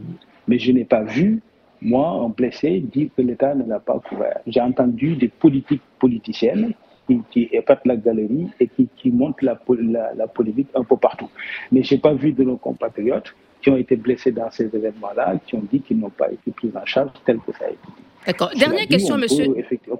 mais 0.48 0.58
je 0.58 0.72
n'ai 0.72 0.84
pas 0.84 1.02
vu, 1.02 1.40
moi, 1.80 2.10
un 2.10 2.30
blessé, 2.30 2.80
dire 2.80 3.10
que 3.16 3.22
l'État 3.22 3.54
ne 3.54 3.64
l'a 3.64 3.78
pas 3.78 4.00
couvert. 4.00 4.40
J'ai 4.46 4.60
entendu 4.60 5.14
des 5.14 5.28
politiques 5.28 5.82
politiciennes 5.98 6.72
qui, 7.06 7.20
qui 7.30 7.48
épatent 7.52 7.86
la 7.86 7.96
galerie 7.96 8.48
et 8.58 8.66
qui, 8.66 8.88
qui 8.96 9.10
montent 9.10 9.42
la, 9.42 9.58
la, 9.68 10.14
la, 10.14 10.26
polémique 10.26 10.68
un 10.74 10.84
peu 10.84 10.96
partout. 10.96 11.30
Mais 11.70 11.82
je 11.82 11.94
n'ai 11.94 12.00
pas 12.00 12.14
vu 12.14 12.32
de 12.32 12.42
nos 12.42 12.56
compatriotes 12.56 13.34
qui 13.60 13.70
ont 13.70 13.76
été 13.76 13.96
blessés 13.96 14.32
dans 14.32 14.50
ces 14.50 14.64
événements-là, 14.64 15.34
qui 15.46 15.54
ont 15.56 15.64
dit 15.70 15.80
qu'ils 15.80 15.98
n'ont 15.98 16.10
pas 16.10 16.30
été 16.30 16.50
pris 16.50 16.70
en 16.74 16.84
charge 16.86 17.10
tel 17.26 17.38
que 17.38 17.52
ça 17.58 17.64
a 17.64 17.68
été 17.68 17.78
dit. 17.86 18.02
D'accord. 18.26 18.50
Dernière 18.56 18.86
question, 18.86 19.16
monsieur, 19.16 19.46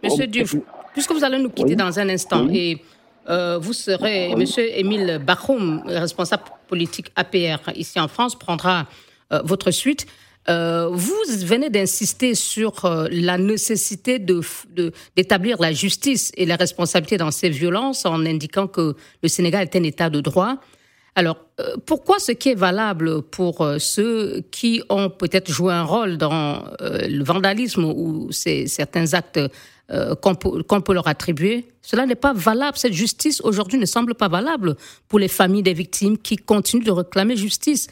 monsieur 0.03 0.27
Diouf. 0.27 0.57
Puisque 0.93 1.13
vous 1.13 1.25
allez 1.25 1.39
nous 1.39 1.51
quitter 1.51 1.77
dans 1.77 1.99
un 1.99 2.09
instant 2.09 2.49
et 2.53 2.79
euh, 3.29 3.59
vous 3.59 3.73
serez, 3.73 4.35
monsieur 4.37 4.65
Émile 4.79 5.21
Bachoum, 5.25 5.83
responsable 5.87 6.45
politique 6.67 7.11
APR 7.17 7.71
ici 7.75 7.99
en 8.01 8.09
France, 8.09 8.39
prendra 8.39 8.87
euh, 9.33 9.41
votre 9.45 9.71
suite. 9.71 10.07
Euh, 10.49 10.89
vous 10.91 11.15
venez 11.45 11.69
d'insister 11.69 12.35
sur 12.35 12.89
la 13.11 13.37
nécessité 13.37 14.19
d'établir 14.19 15.59
de, 15.59 15.63
la 15.63 15.73
justice 15.73 16.33
et 16.37 16.47
la 16.47 16.57
responsabilité 16.57 17.19
dans 17.19 17.31
ces 17.31 17.51
violences 17.51 18.07
en 18.07 18.25
indiquant 18.25 18.67
que 18.67 18.95
le 19.23 19.29
Sénégal 19.29 19.63
est 19.63 19.77
un 19.77 19.83
État 19.83 20.09
de 20.09 20.21
droit. 20.21 20.57
Alors, 21.19 21.39
euh, 21.59 21.75
pourquoi 21.85 22.21
ce 22.21 22.31
qui 22.31 22.51
est 22.51 22.55
valable 22.55 23.23
pour 23.23 23.61
euh, 23.63 23.81
ceux 23.81 24.43
qui 24.53 24.85
ont 24.89 25.11
peut-être 25.11 25.51
joué 25.51 25.73
un 25.73 25.83
rôle 25.83 26.17
dans 26.17 26.63
euh, 26.81 27.09
le 27.09 27.25
vandalisme 27.25 27.83
ou 27.87 28.29
certains 28.31 29.15
actes 29.15 29.41
qu'on 30.21 30.35
peut, 30.37 30.93
leur 30.93 31.09
attribuer, 31.09 31.67
cela 31.83 32.07
n'est 32.07 32.15
pas 32.15 32.35
valable. 32.35 32.77
Cette 32.77 32.93
justice 32.93 33.41
aujourd'hui 33.41 33.79
ne 33.79 33.87
semble 33.87 34.15
pas 34.15 34.29
valable 34.29 34.77
pour 35.09 35.19
les 35.19 35.27
familles 35.27 35.65
des 35.65 35.73
victimes 35.73 36.19
qui 36.19 36.37
continuent 36.37 36.85
de 36.85 36.93
réclamer 36.93 37.37
justice. 37.37 37.89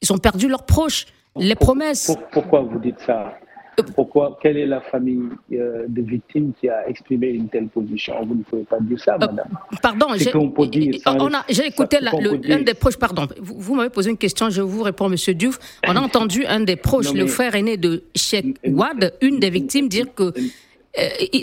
Ils 0.00 0.10
ont 0.12 0.18
perdu 0.18 0.48
leurs 0.48 0.64
proches, 0.64 1.04
les 1.36 1.56
promesses. 1.56 2.16
Pourquoi 2.32 2.60
vous 2.60 2.78
dites 2.78 3.00
ça? 3.04 3.36
Pourquoi 3.82 4.38
Quelle 4.42 4.56
est 4.56 4.66
la 4.66 4.80
famille 4.80 5.28
euh, 5.52 5.84
de 5.88 6.02
victimes 6.02 6.52
qui 6.58 6.68
a 6.68 6.88
exprimé 6.88 7.28
une 7.28 7.48
telle 7.48 7.68
position? 7.68 8.14
Vous 8.24 8.34
ne 8.34 8.42
pouvez 8.42 8.64
pas 8.64 8.78
dire 8.80 8.98
ça, 9.00 9.14
euh, 9.14 9.18
madame. 9.18 9.48
pardon, 9.82 10.06
j'ai 10.16 11.66
écouté 11.66 11.98
l'un 12.00 12.60
des 12.60 12.74
proches. 12.74 12.96
Pardon, 12.96 13.26
vous, 13.40 13.74
m'avez 13.74 13.90
posé 13.90 14.10
une 14.10 14.18
question, 14.18 14.50
je 14.50 14.62
vous 14.62 14.82
réponds, 14.82 15.08
Monsieur 15.08 15.34
Diouf. 15.34 15.58
On 15.86 15.96
a 15.96 16.00
entendu 16.08 16.44
un 16.46 16.60
des 16.60 16.76
proches, 16.76 17.12
le 17.12 17.26
frère 17.26 17.54
aîné 17.54 17.76
de 17.76 18.04
Cheikh 18.14 18.58
Wad, 18.66 19.14
une 19.20 19.40
des 19.40 19.50
victimes, 19.50 19.88
dire 19.88 20.14
que 20.14 20.24
euh, 20.24 20.32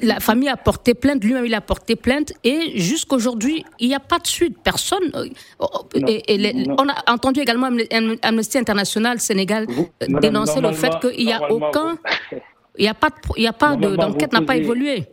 la 0.03 0.19
famille 0.19 0.49
a 0.49 0.57
porté 0.57 0.93
plainte, 0.93 1.23
lui-même 1.23 1.45
il 1.45 1.53
a 1.53 1.61
porté 1.61 1.95
plainte, 1.95 2.33
et 2.43 2.79
jusqu'aujourd'hui, 2.79 3.65
il 3.79 3.89
n'y 3.89 3.95
a 3.95 3.99
pas 3.99 4.19
de 4.19 4.27
suite. 4.27 4.57
Personne. 4.63 5.11
Euh, 5.15 5.25
et, 6.07 6.65
on 6.69 6.87
a 6.87 7.11
entendu 7.11 7.41
également 7.41 7.69
Amnesty 8.21 8.57
International 8.57 9.19
Sénégal 9.19 9.67
euh, 9.69 10.19
dénoncer 10.19 10.61
le 10.61 10.71
fait 10.71 10.91
qu'il 11.01 11.25
n'y 11.25 11.33
a 11.33 11.51
aucun. 11.51 11.97
Il 12.77 12.83
n'y 12.83 12.87
a 12.87 12.93
pas, 12.93 13.09
il 13.35 13.45
a 13.45 13.51
pas 13.51 13.75
d'enquête 13.75 14.31
n'a 14.31 14.43
pas 14.43 14.55
évolué. 14.55 15.03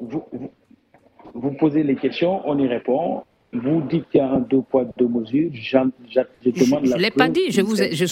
Vous, 1.34 1.50
posez 1.58 1.82
les 1.82 1.96
questions, 1.96 2.40
on 2.48 2.56
y 2.56 2.68
répond. 2.68 3.24
Vous 3.52 3.80
dites 3.80 4.08
qu'il 4.10 4.20
y 4.20 4.22
a 4.22 4.30
un 4.30 4.38
deux 4.38 4.62
poids, 4.62 4.84
deux 4.96 5.08
mesures. 5.08 5.50
Je, 5.52 5.76
demande 5.76 6.86
je 6.86 6.94
ne 6.94 6.98
l'ai 6.98 7.10
pas 7.10 7.28
dit. 7.28 7.50
Je 7.50 7.60
vous 7.60 7.82
ai, 7.82 7.92
je, 7.96 8.06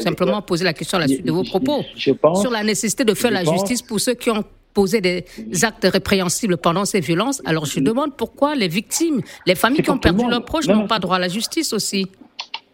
simplement 0.00 0.42
posé 0.42 0.64
la 0.64 0.72
question 0.72 0.98
à 0.98 1.02
la 1.02 1.06
suite 1.08 1.24
de 1.24 1.30
vos 1.30 1.44
propos. 1.44 1.82
sur 1.94 2.50
la 2.50 2.64
nécessité 2.64 3.04
de 3.04 3.14
faire 3.14 3.30
la 3.30 3.44
justice 3.44 3.82
pour 3.82 4.00
ceux 4.00 4.14
qui 4.14 4.30
ont 4.30 4.42
poser 4.74 5.00
des 5.00 5.24
actes 5.62 5.86
répréhensibles 5.90 6.56
pendant 6.56 6.84
ces 6.84 7.00
violences. 7.00 7.42
Alors 7.44 7.64
je 7.64 7.80
demande 7.80 8.16
pourquoi 8.16 8.54
les 8.54 8.68
victimes, 8.68 9.20
les 9.46 9.54
familles 9.54 9.82
qui 9.82 9.90
ont 9.90 9.98
perdu 9.98 10.28
leurs 10.28 10.44
proches 10.44 10.68
n'ont 10.68 10.86
pas 10.86 10.98
droit 10.98 11.16
à 11.16 11.20
la 11.20 11.28
justice 11.28 11.72
aussi. 11.72 12.06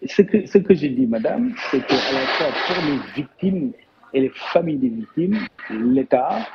Ce 0.07 0.21
que, 0.21 0.47
ce 0.47 0.59
que 0.59 0.75
j'ai 0.75 0.91
dit, 0.91 1.07
madame, 1.07 1.55
c'est 1.71 1.85
qu'à 1.87 1.95
la 1.95 2.27
fois 2.27 2.47
pour 2.67 2.85
les 2.85 3.23
victimes 3.23 3.73
et 4.13 4.21
les 4.21 4.33
familles 4.53 4.77
des 4.77 4.91
victimes, 4.91 5.39
l'État 5.71 6.47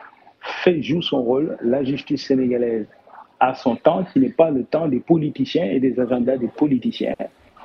fait, 0.64 0.82
joue 0.82 1.02
son 1.02 1.22
rôle, 1.22 1.58
la 1.62 1.84
justice 1.84 2.28
sénégalaise 2.28 2.86
a 3.40 3.56
son 3.56 3.76
temps 3.76 4.06
qui 4.12 4.20
n'est 4.20 4.30
pas 4.30 4.52
le 4.52 4.64
temps 4.64 4.88
des 4.88 5.00
politiciens 5.00 5.66
et 5.66 5.80
des 5.80 6.00
agendas 6.00 6.38
des 6.38 6.48
politiciens. 6.48 7.16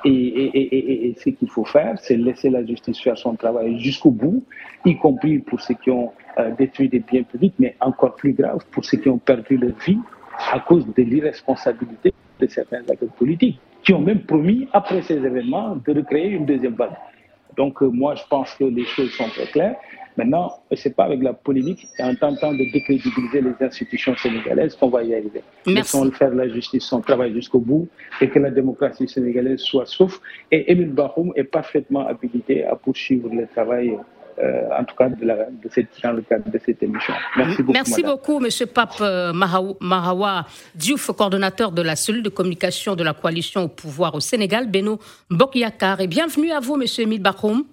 Et, 0.05 1.15
ce 1.17 1.29
qu'il 1.29 1.49
faut 1.49 1.65
faire, 1.65 1.95
c'est 1.99 2.15
laisser 2.15 2.49
la 2.49 2.63
justice 2.63 2.99
faire 3.01 3.17
son 3.17 3.35
travail 3.35 3.79
jusqu'au 3.79 4.11
bout, 4.11 4.43
y 4.85 4.95
compris 4.97 5.39
pour 5.39 5.59
ceux 5.59 5.73
qui 5.73 5.89
ont 5.89 6.11
euh, 6.37 6.51
détruit 6.57 6.89
des 6.89 6.99
biens 6.99 7.23
publics, 7.23 7.55
mais 7.57 7.75
encore 7.79 8.15
plus 8.15 8.33
grave 8.33 8.59
pour 8.71 8.85
ceux 8.85 8.97
qui 8.97 9.09
ont 9.09 9.17
perdu 9.17 9.57
leur 9.57 9.75
vie 9.85 9.97
à 10.51 10.59
cause 10.59 10.85
de 10.85 11.01
l'irresponsabilité 11.01 12.13
de 12.39 12.47
certains 12.47 12.81
acteurs 12.89 13.09
politiques, 13.17 13.59
qui 13.83 13.93
ont 13.93 14.01
même 14.01 14.21
promis, 14.21 14.67
après 14.73 15.01
ces 15.01 15.15
événements, 15.15 15.75
de 15.75 15.93
recréer 15.93 16.29
une 16.29 16.45
deuxième 16.45 16.75
vague. 16.75 16.95
Donc 17.57 17.81
euh, 17.81 17.87
moi, 17.87 18.15
je 18.15 18.23
pense 18.29 18.53
que 18.53 18.65
les 18.65 18.85
choses 18.85 19.11
sont 19.11 19.29
très 19.29 19.47
claires. 19.47 19.75
Maintenant, 20.17 20.59
ce 20.71 20.87
n'est 20.87 20.93
pas 20.95 21.05
avec 21.05 21.21
la 21.21 21.33
polémique 21.33 21.87
et 21.99 22.03
en 22.03 22.15
tentant 22.15 22.53
de 22.53 22.63
décrédibiliser 22.71 23.41
les 23.41 23.65
institutions 23.65 24.15
sénégalaises 24.15 24.75
qu'on 24.75 24.89
va 24.89 25.03
y 25.03 25.13
arriver. 25.13 25.43
Laissons 25.65 26.09
faire 26.11 26.33
la 26.33 26.47
justice 26.47 26.85
son 26.85 27.01
travail 27.01 27.33
jusqu'au 27.33 27.59
bout 27.59 27.87
et 28.21 28.29
que 28.29 28.39
la 28.39 28.49
démocratie 28.51 29.07
sénégalaise 29.07 29.59
soit 29.59 29.85
sauf. 29.85 30.19
Et 30.51 30.71
Émile 30.71 30.91
Bahoum 30.93 31.33
est 31.35 31.43
parfaitement 31.43 32.07
habilité 32.07 32.63
à 32.65 32.75
poursuivre 32.75 33.29
le 33.33 33.45
travail 33.47 33.97
euh, 34.37 34.67
en 34.77 34.83
tout 34.83 34.95
cas 34.95 35.07
de, 35.07 35.25
la, 35.25 35.45
de 35.45 35.69
cette, 35.71 35.87
dans 36.03 36.11
le 36.11 36.21
cadre 36.21 36.49
de 36.51 36.59
cette 36.65 36.83
émission. 36.83 37.13
Merci 37.37 37.57
beaucoup. 37.63 37.71
Merci 37.71 38.03
beaucoup, 38.03 38.39
Monsieur 38.39 38.65
Pape 38.65 38.95
euh, 38.99 39.31
Mahawa 39.31 40.45
Diouf, 40.75 41.09
coordonnateur 41.11 41.71
de 41.71 41.81
la 41.81 41.95
cellule 41.95 42.21
de 42.23 42.27
communication 42.29 42.95
de 42.95 43.03
la 43.03 43.13
coalition 43.13 43.63
au 43.63 43.67
pouvoir 43.69 44.13
au 44.13 44.19
Sénégal, 44.19 44.69
Beno 44.69 44.99
Bokyakar. 45.29 46.01
Et 46.01 46.07
bienvenue 46.07 46.51
à 46.51 46.59
vous, 46.59 46.75
Monsieur 46.75 47.03
Émile 47.03 47.21
Bahoum. 47.21 47.63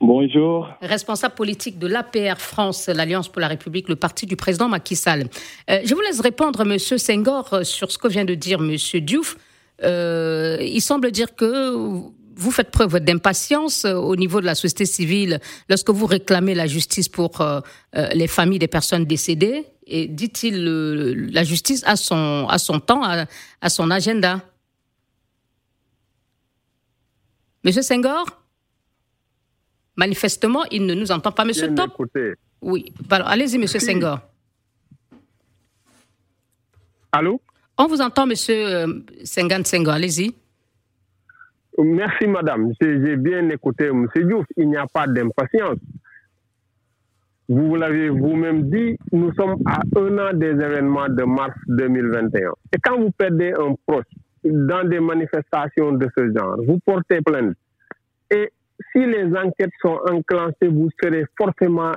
Bonjour. 0.00 0.68
Responsable 0.80 1.34
politique 1.34 1.78
de 1.78 1.88
l'APR 1.88 2.36
France, 2.38 2.86
l'Alliance 2.86 3.28
pour 3.28 3.40
la 3.40 3.48
République, 3.48 3.88
le 3.88 3.96
parti 3.96 4.26
du 4.26 4.36
président 4.36 4.68
Macky 4.68 4.94
Sall. 4.94 5.28
Euh, 5.68 5.80
je 5.84 5.92
vous 5.92 6.00
laisse 6.00 6.20
répondre, 6.20 6.64
Monsieur 6.64 6.98
Senghor, 6.98 7.60
sur 7.64 7.90
ce 7.90 7.98
que 7.98 8.06
vient 8.06 8.24
de 8.24 8.34
dire 8.34 8.60
Monsieur 8.60 9.00
Diouf. 9.00 9.36
Euh, 9.82 10.56
il 10.60 10.80
semble 10.80 11.10
dire 11.10 11.34
que 11.34 11.72
vous 11.74 12.50
faites 12.52 12.70
preuve 12.70 13.00
d'impatience 13.00 13.84
au 13.84 14.14
niveau 14.14 14.40
de 14.40 14.46
la 14.46 14.54
société 14.54 14.86
civile 14.86 15.40
lorsque 15.68 15.90
vous 15.90 16.06
réclamez 16.06 16.54
la 16.54 16.68
justice 16.68 17.08
pour 17.08 17.44
les 18.14 18.28
familles 18.28 18.60
des 18.60 18.68
personnes 18.68 19.04
décédées. 19.04 19.64
Et 19.88 20.06
dit-il, 20.06 20.62
la 21.32 21.42
justice 21.42 21.82
a 21.84 21.96
son, 21.96 22.46
a 22.48 22.58
son 22.58 22.78
temps, 22.78 23.02
a, 23.02 23.68
son 23.68 23.90
agenda. 23.90 24.40
Monsieur 27.64 27.82
Senghor? 27.82 28.37
Manifestement, 29.98 30.62
il 30.70 30.86
ne 30.86 30.94
nous 30.94 31.10
entend 31.10 31.32
pas. 31.32 31.44
Monsieur 31.44 31.74
Top 31.74 31.90
Oui. 32.62 32.92
Allez-y, 33.10 33.58
Monsieur 33.58 33.80
Senghor. 33.80 34.20
Allô? 37.10 37.40
On 37.76 37.86
vous 37.88 38.00
entend, 38.00 38.24
Monsieur 38.24 38.86
Sengan 39.24 39.64
Senghor. 39.64 39.94
Allez-y. 39.94 40.32
Merci, 41.78 42.28
madame. 42.28 42.72
J'ai 42.80 43.16
bien 43.16 43.48
écouté 43.50 43.90
Monsieur 43.90 44.24
Diouf. 44.24 44.46
Il 44.56 44.68
n'y 44.68 44.76
a 44.76 44.86
pas 44.86 45.08
d'impatience. 45.08 45.78
Vous 47.48 47.74
l'avez 47.74 48.08
vous-même 48.10 48.70
dit, 48.70 48.96
nous 49.10 49.32
sommes 49.34 49.56
à 49.66 49.80
un 49.96 50.18
an 50.18 50.32
des 50.32 50.50
événements 50.50 51.08
de 51.08 51.24
mars 51.24 51.56
2021. 51.66 52.52
Et 52.72 52.78
quand 52.84 53.00
vous 53.00 53.10
perdez 53.10 53.52
un 53.58 53.74
proche 53.86 54.04
dans 54.44 54.86
des 54.86 55.00
manifestations 55.00 55.92
de 55.92 56.08
ce 56.16 56.32
genre, 56.36 56.56
vous 56.66 56.78
portez 56.84 57.20
plainte. 57.22 57.56
Et 58.30 58.52
si 58.92 59.04
les 59.04 59.26
enquêtes 59.36 59.72
sont 59.82 59.98
enclenchées, 60.10 60.68
vous 60.68 60.88
serez 61.02 61.24
forcément 61.36 61.92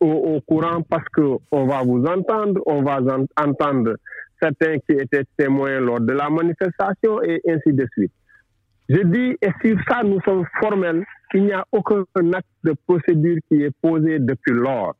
au, 0.00 0.40
courant 0.46 0.82
parce 0.82 1.08
qu'on 1.08 1.66
va 1.66 1.82
vous 1.82 2.04
entendre, 2.04 2.60
on 2.66 2.82
va 2.82 3.00
entendre 3.38 3.96
certains 4.40 4.78
qui 4.78 4.92
étaient 4.92 5.24
témoins 5.36 5.80
lors 5.80 6.00
de 6.00 6.12
la 6.12 6.28
manifestation 6.28 7.22
et 7.22 7.40
ainsi 7.48 7.72
de 7.72 7.86
suite. 7.92 8.12
Je 8.88 9.00
dis, 9.02 9.36
et 9.40 9.50
sur 9.64 9.78
ça, 9.88 10.02
nous 10.02 10.20
sommes 10.22 10.44
formels, 10.60 11.04
il 11.32 11.44
n'y 11.44 11.52
a 11.52 11.64
aucun 11.72 12.04
acte 12.34 12.46
de 12.64 12.74
procédure 12.86 13.38
qui 13.48 13.62
est 13.62 13.74
posé 13.80 14.18
depuis 14.18 14.52
lors. 14.52 14.94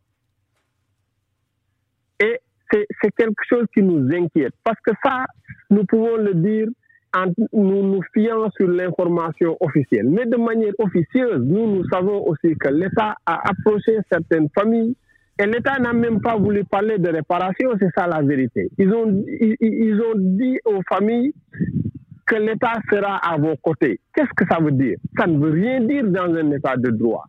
Et 2.21 2.41
c'est 2.73 3.15
quelque 3.17 3.43
chose 3.49 3.67
qui 3.75 3.83
nous 3.83 4.11
inquiète, 4.13 4.55
parce 4.65 4.81
que 4.81 4.93
ça, 5.05 5.27
nous 5.71 5.85
pouvons 5.85 6.17
le 6.17 6.35
dire 6.35 6.69
en 7.15 7.27
nous 7.53 7.83
nous 7.83 8.01
fiant 8.13 8.51
sur 8.57 8.69
l'information 8.69 9.57
officielle. 9.61 10.09
Mais 10.09 10.27
de 10.27 10.37
manière 10.37 10.73
officieuse, 10.79 11.43
nous, 11.45 11.67
nous 11.67 11.85
savons 11.89 12.27
aussi 12.27 12.55
que 12.57 12.69
l'État 12.69 13.15
a 13.27 13.49
approché 13.51 13.99
certaines 14.11 14.49
familles 14.55 14.97
et 15.39 15.47
l'État 15.47 15.79
n'a 15.79 15.93
même 15.93 16.21
pas 16.21 16.37
voulu 16.37 16.65
parler 16.65 16.99
de 16.99 17.09
réparation, 17.09 17.71
c'est 17.81 17.91
ça 17.97 18.07
la 18.07 18.23
vérité. 18.23 18.71
Ils 18.79 18.93
ont, 18.93 19.25
ils 19.27 20.01
ont 20.01 20.15
dit 20.17 20.59
aux 20.65 20.81
familles 20.89 21.33
que 22.27 22.37
l'État 22.37 22.75
sera 22.91 23.17
à 23.17 23.37
vos 23.37 23.57
côtés. 23.57 24.01
Qu'est-ce 24.15 24.33
que 24.37 24.45
ça 24.51 24.61
veut 24.61 24.73
dire? 24.73 24.97
Ça 25.19 25.27
ne 25.27 25.39
veut 25.39 25.51
rien 25.51 25.81
dire 25.81 26.05
dans 26.05 26.33
un 26.35 26.51
État 26.53 26.77
de 26.77 26.91
droit. 26.91 27.25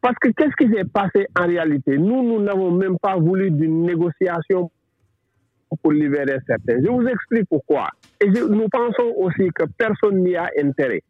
Parce 0.00 0.16
que 0.20 0.28
qu'est-ce 0.28 0.54
qui 0.56 0.72
s'est 0.72 0.84
passé 0.84 1.26
en 1.38 1.46
réalité? 1.46 1.98
Nous, 1.98 2.22
nous 2.22 2.40
n'avons 2.40 2.70
même 2.70 2.98
pas 2.98 3.16
voulu 3.16 3.50
d'une 3.50 3.82
négociation 3.82 4.70
pour 5.82 5.92
libérer 5.92 6.38
certains. 6.46 6.80
Je 6.82 6.90
vous 6.90 7.06
explique 7.06 7.48
pourquoi. 7.48 7.88
Et 8.20 8.28
nous 8.28 8.68
pensons 8.68 9.12
aussi 9.16 9.48
que 9.54 9.64
personne 9.76 10.22
n'y 10.24 10.36
a 10.36 10.50
intérêt. 10.60 11.02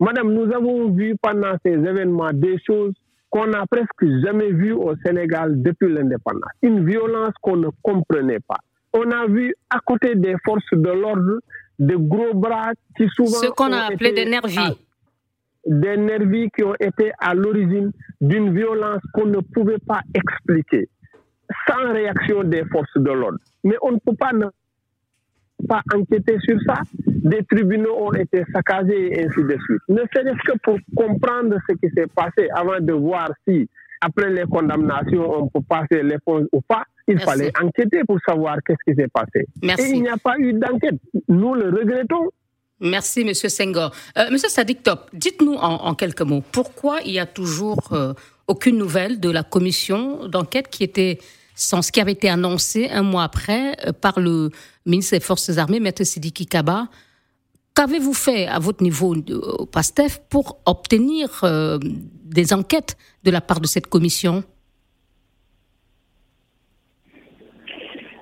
Madame, 0.00 0.32
nous 0.32 0.52
avons 0.52 0.90
vu 0.90 1.14
pendant 1.22 1.54
ces 1.64 1.72
événements 1.72 2.32
des 2.32 2.58
choses 2.66 2.92
qu'on 3.30 3.46
n'a 3.46 3.64
presque 3.66 4.04
jamais 4.24 4.52
vues 4.52 4.72
au 4.72 4.94
Sénégal 5.04 5.62
depuis 5.62 5.92
l'indépendance. 5.92 6.52
Une 6.62 6.86
violence 6.86 7.32
qu'on 7.40 7.56
ne 7.56 7.68
comprenait 7.82 8.40
pas. 8.40 8.58
On 8.92 9.10
a 9.10 9.26
vu 9.26 9.54
à 9.70 9.78
côté 9.84 10.14
des 10.14 10.34
forces 10.44 10.62
de 10.72 10.90
l'ordre 10.90 11.40
de 11.78 11.96
gros 11.96 12.34
bras 12.34 12.72
qui 12.96 13.08
souvent... 13.08 13.30
Ce 13.30 13.46
qu'on 13.46 13.72
a 13.72 13.86
appelé 13.92 14.12
des 14.12 14.26
nervis. 14.26 14.78
Des 15.66 15.96
nervis 15.96 16.50
qui 16.56 16.62
ont 16.62 16.76
été 16.78 17.10
à 17.18 17.34
l'origine 17.34 17.90
d'une 18.20 18.54
violence 18.54 19.00
qu'on 19.14 19.26
ne 19.26 19.40
pouvait 19.40 19.78
pas 19.86 20.02
expliquer, 20.14 20.88
sans 21.66 21.92
réaction 21.92 22.44
des 22.44 22.64
forces 22.66 22.96
de 22.96 23.10
l'ordre. 23.10 23.38
Mais 23.64 23.76
on 23.82 23.92
ne 23.92 23.98
peut 23.98 24.14
pas 24.14 24.32
ne 24.32 24.46
pas 25.66 25.82
enquêter 25.94 26.36
sur 26.40 26.58
ça. 26.66 26.74
Des 27.06 27.42
tribunaux 27.44 28.06
ont 28.06 28.12
été 28.12 28.44
saccagés 28.52 29.18
et 29.18 29.26
ainsi 29.26 29.42
de 29.42 29.56
suite. 29.64 29.82
Ne 29.88 30.02
serait-ce 30.14 30.52
que 30.52 30.58
pour 30.62 30.78
comprendre 30.94 31.56
ce 31.68 31.74
qui 31.74 31.92
s'est 31.94 32.06
passé 32.14 32.48
avant 32.54 32.80
de 32.80 32.92
voir 32.92 33.30
si, 33.46 33.68
après 34.00 34.30
les 34.30 34.44
condamnations, 34.44 35.42
on 35.42 35.48
peut 35.48 35.64
passer 35.68 36.02
l'éponge 36.02 36.44
ou 36.52 36.60
pas. 36.60 36.84
Il 37.08 37.18
fallait 37.20 37.52
enquêter 37.62 38.02
pour 38.06 38.18
savoir 38.26 38.58
qu'est-ce 38.66 38.92
qui 38.92 38.98
s'est 38.98 39.08
passé. 39.08 39.46
Et 39.62 39.90
il 39.94 40.02
n'y 40.02 40.08
a 40.08 40.16
pas 40.16 40.36
eu 40.38 40.52
d'enquête. 40.52 40.96
Nous 41.28 41.54
le 41.54 41.70
regrettons. 41.70 42.28
Merci, 42.80 43.24
Monsieur 43.24 43.48
Senghor. 43.48 43.94
Euh, 44.18 44.30
Monsieur 44.30 44.48
Sadik 44.48 44.82
Top, 44.82 45.08
dites-nous 45.12 45.54
en, 45.54 45.94
quelques 45.94 46.22
mots, 46.22 46.42
pourquoi 46.52 47.00
il 47.04 47.12
y 47.12 47.18
a 47.18 47.26
toujours 47.26 47.92
euh, 47.92 48.12
aucune 48.46 48.76
nouvelle 48.76 49.20
de 49.20 49.30
la 49.30 49.42
commission 49.42 50.28
d'enquête 50.28 50.68
qui 50.68 50.84
était 50.84 51.18
sans 51.54 51.82
ce 51.82 51.92
qui 51.92 52.00
avait 52.00 52.12
été 52.12 52.28
annoncé 52.28 52.90
un 52.90 53.02
mois 53.02 53.22
après 53.22 53.76
euh, 53.86 53.92
par 53.92 54.18
le 54.18 54.50
ministre 54.86 55.16
des 55.16 55.20
Forces 55.20 55.56
armées, 55.58 55.80
Maître 55.80 56.04
Sidiki 56.04 56.46
Kaba. 56.46 56.88
Qu'avez-vous 57.74 58.14
fait 58.14 58.46
à 58.46 58.58
votre 58.58 58.82
niveau 58.82 59.16
au 59.58 59.66
PASTEF 59.66 60.20
pour 60.30 60.60
obtenir 60.64 61.44
des 62.24 62.52
enquêtes 62.52 62.96
de 63.24 63.30
la 63.30 63.40
part 63.40 63.60
de 63.60 63.66
cette 63.66 63.88
commission? 63.88 64.44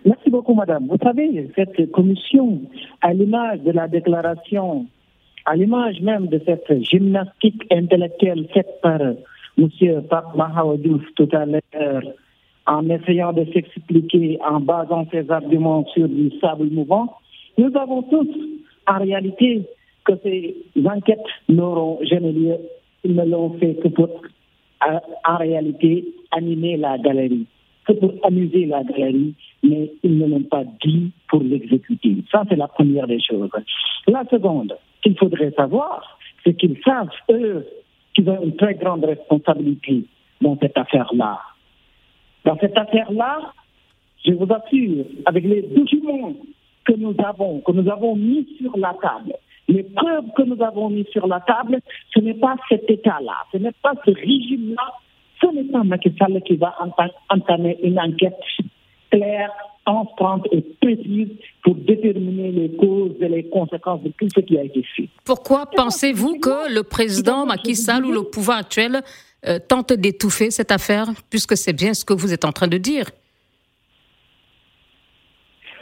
Merci 0.04 0.30
beaucoup, 0.30 0.54
madame. 0.54 0.88
Vous 0.88 0.96
savez, 1.02 1.50
cette 1.54 1.92
commission, 1.92 2.62
à 3.02 3.12
l'image 3.12 3.60
de 3.60 3.72
la 3.72 3.88
déclaration, 3.88 4.86
à 5.44 5.54
l'image 5.54 6.00
même 6.00 6.28
de 6.28 6.40
cette 6.46 6.82
gymnastique 6.82 7.62
intellectuelle 7.70 8.48
faite 8.54 8.80
par 8.82 9.00
M. 9.58 9.68
Pape 10.08 10.34
Mahawadouf 10.34 11.02
tout 11.14 11.28
à 11.32 11.44
l'heure, 11.44 12.02
en 12.66 12.88
essayant 12.88 13.32
de 13.32 13.44
s'expliquer 13.52 14.38
en 14.46 14.60
basant 14.60 15.06
ses 15.10 15.30
arguments 15.30 15.86
sur 15.94 16.08
du 16.08 16.30
sable 16.40 16.70
mouvant, 16.70 17.18
nous 17.58 17.70
avons 17.76 18.02
tous, 18.02 18.28
en 18.86 18.98
réalité, 18.98 19.62
que 20.04 20.12
ces 20.22 20.56
enquêtes 20.84 21.18
n'auront 21.48 21.98
jamais 22.02 22.32
lieu. 22.32 22.56
Ils 23.04 23.14
ne 23.14 23.24
l'ont 23.24 23.58
fait 23.58 23.74
que 23.74 23.88
pour, 23.88 24.08
en 24.80 25.36
réalité, 25.36 26.04
animer 26.32 26.76
la 26.76 26.98
galerie 26.98 27.46
que 27.86 27.92
pour 27.92 28.12
amuser 28.22 28.66
la 28.66 28.82
galerie, 28.84 29.34
mais 29.62 29.92
ils 30.02 30.18
ne 30.18 30.26
l'ont 30.26 30.42
pas 30.42 30.64
dit 30.84 31.10
pour 31.28 31.42
l'exécuter. 31.42 32.16
Ça, 32.30 32.44
c'est 32.48 32.56
la 32.56 32.68
première 32.68 33.06
des 33.06 33.20
choses. 33.20 33.50
La 34.06 34.24
seconde 34.30 34.76
qu'il 35.02 35.16
faudrait 35.18 35.52
savoir, 35.52 36.18
c'est 36.44 36.54
qu'ils 36.54 36.78
savent, 36.84 37.10
eux, 37.30 37.66
qu'ils 38.14 38.28
ont 38.30 38.42
une 38.42 38.56
très 38.56 38.74
grande 38.74 39.04
responsabilité 39.04 40.04
dans 40.40 40.56
cette 40.60 40.76
affaire-là. 40.76 41.40
Dans 42.44 42.58
cette 42.58 42.76
affaire-là, 42.76 43.52
je 44.24 44.32
vous 44.32 44.46
assure, 44.52 45.04
avec 45.26 45.44
les 45.44 45.62
documents 45.62 46.32
que 46.84 46.92
nous 46.94 47.14
avons, 47.24 47.60
que 47.60 47.72
nous 47.72 47.90
avons 47.90 48.16
mis 48.16 48.46
sur 48.60 48.76
la 48.76 48.94
table, 49.00 49.34
les 49.68 49.84
preuves 49.84 50.26
que 50.36 50.42
nous 50.42 50.62
avons 50.62 50.90
mis 50.90 51.06
sur 51.12 51.26
la 51.26 51.40
table, 51.40 51.80
ce 52.14 52.20
n'est 52.20 52.34
pas 52.34 52.56
cet 52.68 52.90
État-là, 52.90 53.36
ce 53.52 53.58
n'est 53.58 53.72
pas 53.82 53.94
ce 54.04 54.10
régime-là 54.10 54.92
ce 55.42 55.50
n'est 55.54 55.64
pas 55.64 55.82
Macky 55.82 56.14
Sall 56.18 56.40
qui 56.46 56.56
va 56.56 56.74
entamer 57.28 57.78
une 57.82 57.98
enquête 57.98 58.38
claire, 59.10 59.50
transparente 59.84 60.46
et 60.52 60.62
précise 60.80 61.28
pour 61.62 61.74
déterminer 61.74 62.50
les 62.52 62.70
causes 62.76 63.16
et 63.20 63.28
les 63.28 63.44
conséquences 63.48 64.02
de 64.02 64.10
tout 64.10 64.28
ce 64.34 64.40
qui 64.40 64.56
a 64.56 64.62
été 64.62 64.82
fait. 64.96 65.08
Pourquoi 65.24 65.66
pensez-vous 65.66 66.38
que 66.38 66.72
le 66.72 66.82
président 66.82 67.44
Macky 67.46 67.74
Sall 67.74 68.06
ou 68.06 68.12
le 68.12 68.22
pouvoir 68.22 68.58
actuel 68.58 69.00
euh, 69.48 69.58
tente 69.58 69.92
d'étouffer 69.92 70.50
cette 70.50 70.72
affaire, 70.72 71.08
puisque 71.30 71.56
c'est 71.56 71.72
bien 71.72 71.94
ce 71.94 72.04
que 72.04 72.12
vous 72.12 72.32
êtes 72.32 72.44
en 72.44 72.52
train 72.52 72.68
de 72.68 72.78
dire 72.78 73.06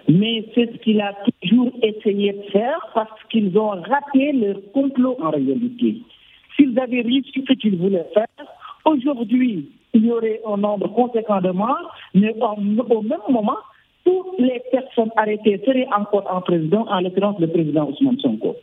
mais 0.08 0.44
c'est 0.56 0.66
ce 0.72 0.76
qu'il 0.78 1.00
a 1.00 1.14
toujours 1.40 1.70
essayé 1.84 2.32
de 2.32 2.42
faire 2.50 2.80
parce 2.94 3.22
qu'ils 3.30 3.56
ont 3.56 3.68
raté 3.68 4.32
leur 4.32 4.56
complot 4.72 5.16
en 5.22 5.30
réalité. 5.30 5.98
S'ils 6.56 6.76
avaient 6.80 7.02
réussi 7.02 7.44
ce 7.46 7.52
qu'ils 7.52 7.76
voulaient 7.76 8.08
faire, 8.12 8.26
Aujourd'hui, 8.84 9.68
il 9.92 10.06
y 10.06 10.10
aurait 10.10 10.40
un 10.46 10.56
nombre 10.56 10.88
conséquent 10.88 11.40
de 11.40 11.50
morts, 11.50 11.94
mais 12.14 12.34
au 12.40 13.02
même 13.02 13.18
moment, 13.28 13.58
toutes 14.04 14.38
les 14.38 14.60
personnes 14.70 15.10
arrêtées 15.16 15.60
seraient 15.64 15.86
encore 15.96 16.26
en 16.30 16.40
président, 16.40 16.86
en 16.88 17.00
l'occurrence 17.00 17.38
le 17.40 17.48
président 17.48 17.88
Ousmane 17.90 18.18
Sonko. 18.20 18.56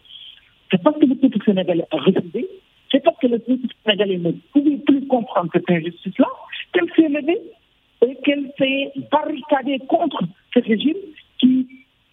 C'est 0.72 0.82
parce 0.82 0.98
que 0.98 1.06
le 1.06 1.16
peuple 1.16 1.38
sénégalais 1.46 1.86
a 1.92 1.98
refusé, 1.98 2.48
c'est 2.92 3.04
parce 3.04 3.18
que 3.20 3.28
le 3.28 3.40
peuple 3.40 3.68
sénégalais 3.86 4.18
ne 4.18 4.32
pouvait 4.54 4.78
plus 4.78 5.06
comprendre 5.08 5.50
cette 5.54 5.70
injustice-là, 5.70 6.28
qu'elle 6.74 6.90
s'est 6.96 7.10
levée 7.10 7.42
et 8.06 8.16
qu'elle 8.24 8.52
s'est 8.58 8.92
barricadée 9.12 9.80
contre 9.88 10.24
ce 10.54 10.60
régime 10.60 10.98
qui 11.40 11.68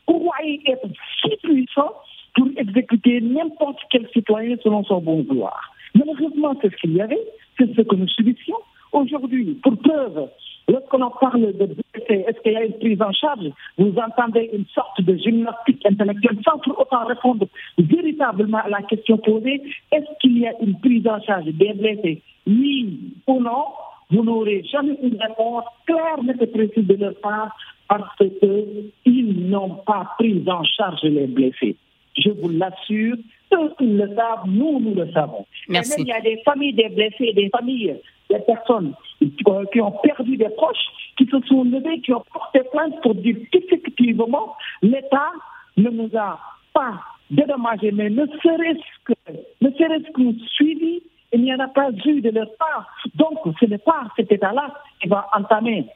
croyait 0.07 0.61
être 0.67 0.89
si 1.23 1.37
puissant 1.43 1.93
pour 2.35 2.49
exécuter 2.57 3.21
n'importe 3.21 3.79
quel 3.91 4.09
citoyen 4.11 4.57
selon 4.63 4.85
son 4.85 5.01
bon 5.01 5.23
vouloir. 5.23 5.73
Malheureusement, 5.95 6.55
c'est 6.61 6.71
ce 6.71 6.77
qu'il 6.77 6.95
y 6.95 7.01
avait, 7.01 7.21
c'est 7.59 7.73
ce 7.75 7.83
que 7.83 7.95
nous 7.95 8.09
subissions. 8.09 8.57
Aujourd'hui, 8.93 9.55
pour 9.63 9.77
preuve, 9.79 10.29
Lorsqu'on 10.69 11.11
parle 11.21 11.53
de 11.53 11.67
blessés, 11.67 12.25
est-ce 12.27 12.41
qu'il 12.41 12.53
y 12.53 12.57
a 12.57 12.65
une 12.65 12.79
prise 12.79 13.03
en 13.03 13.13
charge? 13.13 13.51
Vous 13.77 13.95
entendez 13.99 14.51
une 14.53 14.65
sorte 14.75 15.01
de 15.01 15.17
gymnastique 15.17 15.85
intellectuelle 15.85 16.39
sans 16.45 16.59
pour 16.59 16.81
autant 16.81 17.05
répondre 17.05 17.47
véritablement 17.77 18.59
à 18.59 18.69
la 18.69 18.83
question 18.83 19.19
posée. 19.19 19.63
Est-ce 19.93 20.19
qu'il 20.21 20.39
y 20.39 20.47
a 20.47 20.53
une 20.61 20.79
prise 20.81 21.07
en 21.07 21.21
charge 21.21 21.45
des 21.47 21.75
blessés? 21.75 22.23
Oui 22.47 22.99
ou 23.27 23.41
non? 23.41 23.65
Vous 24.11 24.23
n'aurez 24.23 24.63
jamais 24.65 24.99
une 25.03 25.21
réponse 25.21 25.65
claire, 25.87 26.23
mais 26.23 26.35
précise 26.35 26.87
de 26.87 26.95
leur 26.95 27.15
part 27.21 27.55
parce 27.89 28.17
qu'ils 28.17 29.51
n'ont 29.51 29.77
pas 29.87 30.15
pris 30.19 30.43
en 30.47 30.65
charge 30.65 31.03
les 31.03 31.27
blessés. 31.27 31.77
Je 32.17 32.31
vous 32.31 32.49
l'assure, 32.51 33.17
eux, 33.53 33.73
ils 33.81 33.97
le 33.97 34.15
savent, 34.15 34.47
nous, 34.47 34.81
nous 34.81 34.95
le 34.95 35.11
savons. 35.13 35.47
Merci. 35.69 36.03
il 36.03 36.09
y 36.09 36.13
a 36.13 36.21
des 36.21 36.41
familles 36.45 36.75
des 36.75 36.89
blessés, 36.89 37.33
des 37.33 37.49
familles 37.51 37.97
des 38.31 38.39
personnes 38.41 38.95
qui 39.21 39.81
ont 39.81 39.93
perdu 40.03 40.37
des 40.37 40.49
proches, 40.51 40.87
qui 41.17 41.27
se 41.27 41.41
sont 41.47 41.65
levées, 41.65 42.01
qui 42.01 42.13
ont 42.13 42.25
porté 42.33 42.61
plainte 42.73 43.01
pour 43.03 43.15
dire 43.15 43.37
qu'effectivement, 43.53 44.57
l'État 44.83 45.31
ne 45.77 45.91
nous 45.91 46.11
a 46.17 46.39
pas 46.73 47.01
dédommagé, 47.31 47.93
mais 47.93 48.11
ne 48.11 48.27
serait-ce 48.27 49.05
que, 49.05 49.13
ne 49.61 49.71
serait-ce 49.71 50.11
que 50.13 50.47
suivi, 50.55 51.03
il 51.33 51.43
n'y 51.43 51.55
en 51.55 51.59
a 51.59 51.69
pas 51.69 51.91
eu 52.05 52.21
de 52.21 52.31
leur 52.31 52.49
part. 52.59 52.89
Donc, 53.15 53.39
ce 53.61 53.67
n'est 53.67 53.79
pas 53.79 54.07
cet 54.17 54.31
État-là 54.31 54.73
qui 55.01 55.09
va 55.09 55.27
entamer 55.35 55.87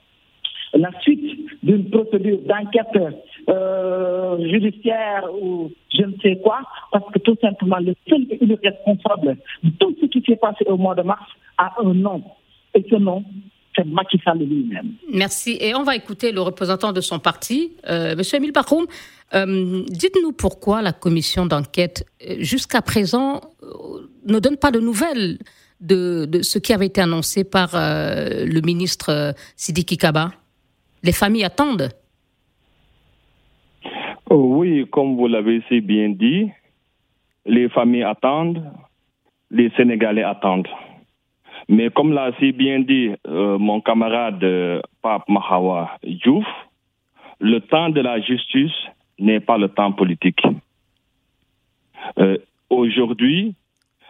la 0.75 0.91
suite 1.01 1.63
d'une 1.63 1.91
procédure 1.91 2.39
d'enquête 2.47 3.17
euh, 3.49 4.51
judiciaire 4.51 5.25
ou 5.41 5.71
je 5.97 6.03
ne 6.05 6.13
sais 6.23 6.39
quoi, 6.43 6.61
parce 6.93 7.11
que 7.13 7.19
tout 7.21 7.37
simplement 7.41 7.79
le 7.79 7.95
seul 8.09 8.27
et 8.31 8.45
le 8.45 8.59
responsable 8.63 9.37
de 9.63 9.71
tout 9.79 9.95
ce 10.01 10.07
qui 10.07 10.23
s'est 10.27 10.37
passé 10.37 10.65
au 10.67 10.77
mois 10.77 10.95
de 10.95 11.03
mars 11.03 11.29
a 11.57 11.75
un 11.83 11.95
nom. 11.95 12.23
Et 12.75 12.85
ce 12.89 12.97
nom, 12.97 13.25
c'est 13.75 13.87
Macky 13.87 14.21
Sall 14.25 14.39
lui-même. 14.39 14.93
Merci. 15.13 15.57
Et 15.61 15.75
on 15.75 15.83
va 15.83 15.97
écouter 15.97 16.33
le 16.33 16.41
représentant 16.41 16.93
de 16.93 17.01
son 17.01 17.19
parti, 17.19 17.73
euh, 17.89 18.13
M. 18.13 18.23
Emile 18.35 18.53
Bachoum. 18.53 18.87
Euh, 19.35 19.83
dites-nous 19.89 20.33
pourquoi 20.33 20.83
la 20.83 20.93
commission 20.93 21.47
d'enquête, 21.47 22.07
euh, 22.27 22.37
jusqu'à 22.39 22.83
présent, 22.83 23.41
ne 24.27 24.39
donne 24.39 24.57
pas 24.57 24.71
de 24.71 24.81
nouvelles 24.81 25.39
de, 25.81 26.25
de, 26.27 26.43
ce 26.43 26.59
qui 26.59 26.73
avait 26.73 26.87
été 26.87 27.01
annoncé 27.01 27.45
par 27.45 27.71
le 27.75 28.61
ministre 28.61 29.35
Sidiki 29.57 29.97
Kaba? 29.97 30.33
Les 31.03 31.13
familles 31.13 31.45
attendent. 31.45 31.91
Oh 34.31 34.57
oui, 34.59 34.87
comme 34.91 35.17
vous 35.17 35.27
l'avez 35.27 35.63
si 35.69 35.81
bien 35.81 36.11
dit, 36.11 36.51
les 37.47 37.69
familles 37.69 38.03
attendent, 38.03 38.63
les 39.51 39.71
Sénégalais 39.71 40.23
attendent. 40.23 40.69
Mais 41.69 41.91
comme 41.91 42.13
l'a 42.13 42.33
si 42.39 42.53
bien 42.53 42.81
dit 42.81 43.11
euh, 43.27 43.59
mon 43.59 43.81
camarade 43.81 44.43
euh, 44.43 44.81
Pape 45.03 45.29
Mahawa 45.29 45.99
Diouf, 46.03 46.47
le 47.41 47.61
temps 47.61 47.91
de 47.91 48.01
la 48.01 48.21
justice 48.21 48.73
n'est 49.19 49.41
pas 49.41 49.59
le 49.59 49.69
temps 49.69 49.93
politique. 49.93 50.41
Euh, 52.19 52.39
aujourd'hui. 52.71 53.55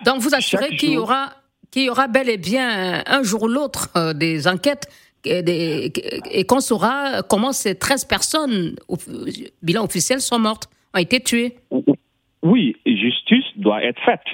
Donc 0.05 0.19
vous 0.21 0.35
assurez 0.35 0.77
qu'il 0.77 0.93
y 0.93 0.99
aura 0.99 1.31
qu'il 1.71 1.85
y 1.85 1.91
aura 1.91 2.09
bel 2.09 2.29
et 2.29 2.39
bien 2.39 3.03
un 3.07 3.23
jour 3.23 3.43
ou 3.43 3.49
l'autre 3.49 4.13
des 4.15 4.49
enquêtes 4.49 4.89
et 5.25 6.45
qu'on 6.47 6.61
saura 6.61 7.23
comment 7.29 7.53
ces 7.53 7.79
13 7.79 8.05
personnes, 8.05 8.77
bilan 9.63 9.85
officiel, 9.85 10.21
sont 10.21 10.39
mortes, 10.39 10.69
ont 10.95 10.99
été 10.99 11.21
tuées. 11.21 11.57
Oui, 12.43 12.77
justice 12.87 13.45
doit 13.57 13.83
être 13.83 14.01
faite. 14.03 14.27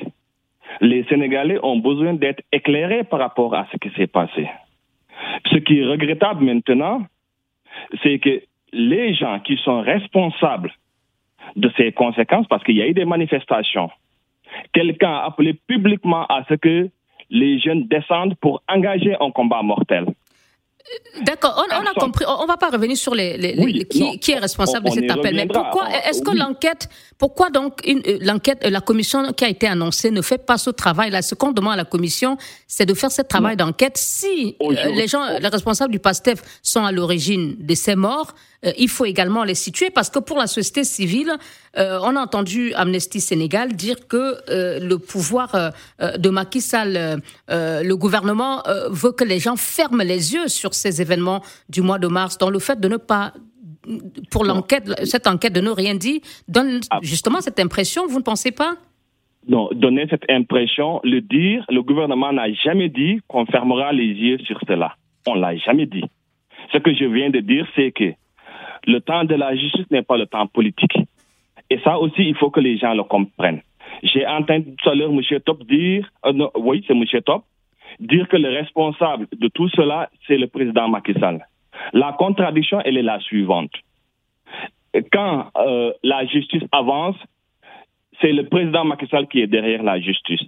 Les 0.81 1.05
Sénégalais 1.05 1.59
ont 1.62 1.79
besoin 1.79 2.14
d'être 2.14 2.42
éclairés 2.53 3.05
par 3.05 3.20
rapport 3.20 3.55
à 3.55 3.66
ce 3.73 3.77
qui 3.79 3.94
s'est 3.97 4.07
passé. 4.07 4.49
Ce 5.51 5.57
qui 5.57 5.79
est 5.79 5.87
regrettable 5.87 6.44
maintenant, 6.44 7.07
c'est 8.03 8.18
que 8.18 8.42
les 8.73 9.14
gens 9.14 9.40
qui 9.40 9.57
sont 9.64 9.81
responsables 9.81 10.73
de 11.57 11.70
ces 11.77 11.92
conséquences, 11.92 12.47
parce 12.49 12.64
qu'il 12.64 12.77
y 12.77 12.83
a 12.83 12.88
eu 12.88 12.94
des 12.94 13.05
manifestations, 13.05 13.90
quelqu'un 14.73 15.12
a 15.12 15.25
appelé 15.27 15.55
publiquement 15.55 16.27
à 16.27 16.44
ce 16.49 16.55
que 16.55 16.88
les 17.31 17.59
jeunes 17.59 17.87
descendent 17.87 18.35
pour 18.37 18.62
engager 18.68 19.16
un 19.20 19.31
combat 19.31 19.62
mortel. 19.62 20.07
D'accord, 21.23 21.64
on, 21.66 21.87
a 21.87 21.94
compris. 21.94 22.25
On 22.29 22.42
ne 22.42 22.47
va 22.47 22.57
pas 22.57 22.68
revenir 22.68 22.97
sur 22.97 23.14
les, 23.14 23.87
qui, 24.20 24.33
est 24.33 24.38
responsable 24.38 24.90
de 24.90 24.94
cet 24.94 25.11
appel. 25.11 25.35
Mais 25.35 25.47
pourquoi 25.47 25.88
est-ce 26.07 26.20
que 26.23 26.37
l'enquête, 26.37 26.88
pourquoi 27.16 27.51
donc 27.51 27.81
euh, 27.88 28.18
l'enquête, 28.20 28.59
euh, 28.64 28.70
la 28.70 28.81
commission 28.81 29.33
qui 29.33 29.44
a 29.44 29.49
été 29.49 29.66
annoncée 29.66 30.11
ne 30.11 30.20
fait 30.20 30.38
pas 30.38 30.59
ce 30.59 30.70
travail-là? 30.70 31.23
Ce 31.23 31.35
qu'on 31.35 31.53
demande 31.53 31.75
à 31.75 31.77
la 31.77 31.85
commission, 31.85 32.37
c'est 32.66 32.85
de 32.85 32.92
faire 32.92 33.11
ce 33.11 33.23
travail 33.23 33.57
d'enquête. 33.57 33.97
Si 33.97 34.57
euh, 34.61 34.73
les 34.94 35.09
gens, 35.09 35.25
les 35.38 35.49
responsables 35.49 35.92
du 35.92 36.01
PASTEF 36.01 36.42
sont 36.62 36.85
à 36.85 36.92
l'origine 36.92 37.57
de 37.59 37.75
ces 37.75 37.97
morts, 37.97 38.35
il 38.79 38.88
faut 38.88 39.05
également 39.05 39.45
les 39.45 39.55
situer 39.55 39.90
parce 39.90 40.11
que 40.11 40.19
pour 40.19 40.38
la 40.38 40.47
société 40.47 40.85
civile, 40.85 41.33
euh, 41.77 41.99
on 42.03 42.17
a 42.17 42.21
entendu 42.21 42.73
Amnesty 42.75 43.21
Sénégal 43.21 43.75
dire 43.75 44.07
que 44.09 44.37
euh, 44.49 44.81
le 44.81 44.99
pouvoir 44.99 45.73
de 46.01 46.29
Macky 46.29 46.61
Sall, 46.61 47.21
le 47.49 47.95
gouvernement 47.95 48.62
veut 48.90 49.12
que 49.12 49.25
les 49.25 49.38
gens 49.38 49.57
ferment 49.57 50.03
les 50.03 50.35
yeux 50.35 50.49
sur 50.49 50.75
ces 50.75 51.01
événements 51.01 51.43
du 51.69 51.83
mois 51.83 51.99
de 51.99 52.07
mars, 52.07 52.38
dans 52.38 52.51
le 52.51 52.59
fait 52.59 52.81
de 52.81 52.88
ne 52.88 52.97
pas 52.97 53.33
pour 54.31 54.45
l'enquête, 54.45 54.85
cette 55.05 55.27
enquête 55.27 55.53
de 55.53 55.61
ne 55.61 55.71
rien 55.71 55.95
dire, 55.95 56.21
donne 56.49 56.81
ah. 56.90 56.99
justement 57.03 57.40
cette 57.40 57.61
impression, 57.61 58.07
vous 58.07 58.19
ne 58.19 58.25
pensez 58.25 58.51
pas? 58.51 58.77
Non, 59.47 59.69
donner 59.73 60.07
cette 60.09 60.25
impression, 60.31 61.01
le 61.05 61.21
dire, 61.21 61.64
le 61.69 61.83
gouvernement 61.83 62.33
n'a 62.33 62.51
jamais 62.53 62.88
dit 62.88 63.21
qu'on 63.29 63.45
fermera 63.47 63.93
les 63.93 64.07
yeux 64.07 64.38
sur 64.38 64.59
cela. 64.67 64.95
On 65.27 65.35
l'a 65.35 65.57
jamais 65.57 65.87
dit. 65.87 66.05
Ce 66.73 66.79
que 66.79 66.95
je 66.95 67.05
viens 67.05 67.31
de 67.31 67.40
dire, 67.40 67.67
c'est 67.77 67.93
que 67.93 68.12
le 68.87 69.01
temps 69.01 69.25
de 69.25 69.35
la 69.35 69.55
justice 69.57 69.90
n'est 69.90 70.03
pas 70.03 70.16
le 70.16 70.27
temps 70.27 70.47
politique. 70.47 70.97
Et 71.70 71.79
ça 71.81 71.99
aussi, 71.99 72.23
il 72.23 72.35
faut 72.37 72.51
que 72.51 72.61
les 72.61 72.77
gens 72.79 72.94
le 72.94 73.03
comprennent. 73.05 73.62
J'ai 74.03 74.27
entendu 74.27 74.75
tout 74.77 74.90
à 74.90 74.94
l'heure 74.94 75.11
M. 75.11 75.20
Top 75.44 75.64
dire, 75.64 76.09
euh, 76.27 76.49
oui, 76.57 76.85
c'est 76.87 76.94
M. 76.94 77.05
Top, 77.25 77.44
dire 78.01 78.29
que 78.29 78.37
le 78.37 78.49
responsable 78.49 79.27
de 79.37 79.49
tout 79.49 79.68
cela, 79.70 80.11
c'est 80.27 80.37
le 80.37 80.47
président 80.47 80.88
Macky 80.88 81.14
Sall. 81.14 81.47
La 81.92 82.12
contradiction, 82.12 82.81
elle 82.85 82.97
est 82.97 83.03
la 83.03 83.20
suivante. 83.20 83.73
Quand 85.12 85.51
euh, 85.57 85.92
la 86.03 86.25
justice 86.27 86.62
avance, 86.70 87.16
c'est 88.20 88.33
le 88.33 88.47
président 88.49 88.85
Macky 88.85 89.07
Sall 89.09 89.27
qui 89.27 89.40
est 89.40 89.47
derrière 89.47 89.83
la 89.83 90.01
justice. 90.01 90.42